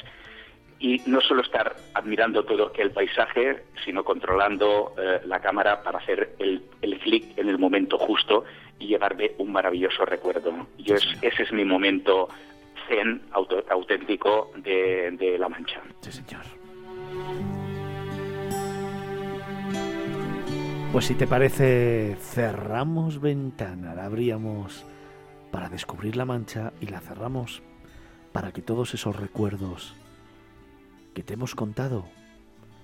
y 0.78 1.00
no 1.06 1.20
solo 1.20 1.42
estar 1.42 1.74
admirando 1.94 2.44
todo 2.44 2.72
el 2.76 2.90
paisaje, 2.90 3.64
sino 3.84 4.04
controlando 4.04 4.94
eh, 4.98 5.20
la 5.24 5.40
cámara 5.40 5.82
para 5.82 5.98
hacer 5.98 6.34
el, 6.38 6.62
el 6.82 6.98
clic 6.98 7.36
en 7.38 7.48
el 7.48 7.58
momento 7.58 7.98
justo 7.98 8.44
y 8.78 8.88
llevarme 8.88 9.32
un 9.38 9.52
maravilloso 9.52 10.04
recuerdo. 10.04 10.66
Yo 10.78 10.94
es, 10.94 11.06
ese 11.22 11.44
es 11.44 11.52
mi 11.52 11.64
momento 11.64 12.28
zen 12.88 13.22
auto, 13.32 13.64
auténtico 13.70 14.52
de, 14.56 15.12
de 15.12 15.38
La 15.38 15.48
Mancha. 15.48 15.80
Sí, 16.00 16.12
señor. 16.12 16.44
Pues 20.92 21.06
si 21.06 21.14
te 21.14 21.26
parece, 21.26 22.16
cerramos 22.20 23.20
ventana, 23.20 23.94
la 23.94 24.04
abríamos 24.04 24.86
para 25.50 25.68
descubrir 25.68 26.16
la 26.16 26.24
mancha 26.24 26.72
y 26.80 26.86
la 26.86 27.00
cerramos 27.00 27.62
para 28.32 28.52
que 28.52 28.62
todos 28.62 28.94
esos 28.94 29.16
recuerdos 29.16 29.94
que 31.16 31.22
te 31.22 31.32
hemos 31.32 31.54
contado 31.54 32.04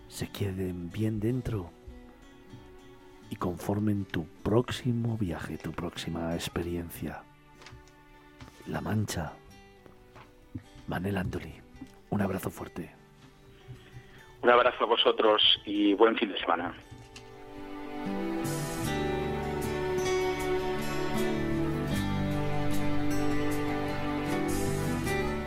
se 0.08 0.26
queden 0.30 0.90
bien 0.90 1.20
dentro 1.20 1.70
y 3.28 3.36
conformen 3.36 4.06
tu 4.06 4.26
próximo 4.42 5.18
viaje, 5.18 5.58
tu 5.58 5.70
próxima 5.72 6.34
experiencia. 6.34 7.24
La 8.66 8.80
Mancha. 8.80 9.34
Manel 10.86 11.18
Andoli, 11.18 11.60
un 12.08 12.22
abrazo 12.22 12.48
fuerte. 12.48 12.94
Un 14.40 14.48
abrazo 14.48 14.84
a 14.84 14.86
vosotros 14.86 15.42
y 15.66 15.92
buen 15.92 16.16
fin 16.16 16.32
de 16.32 16.38
semana. 16.38 16.74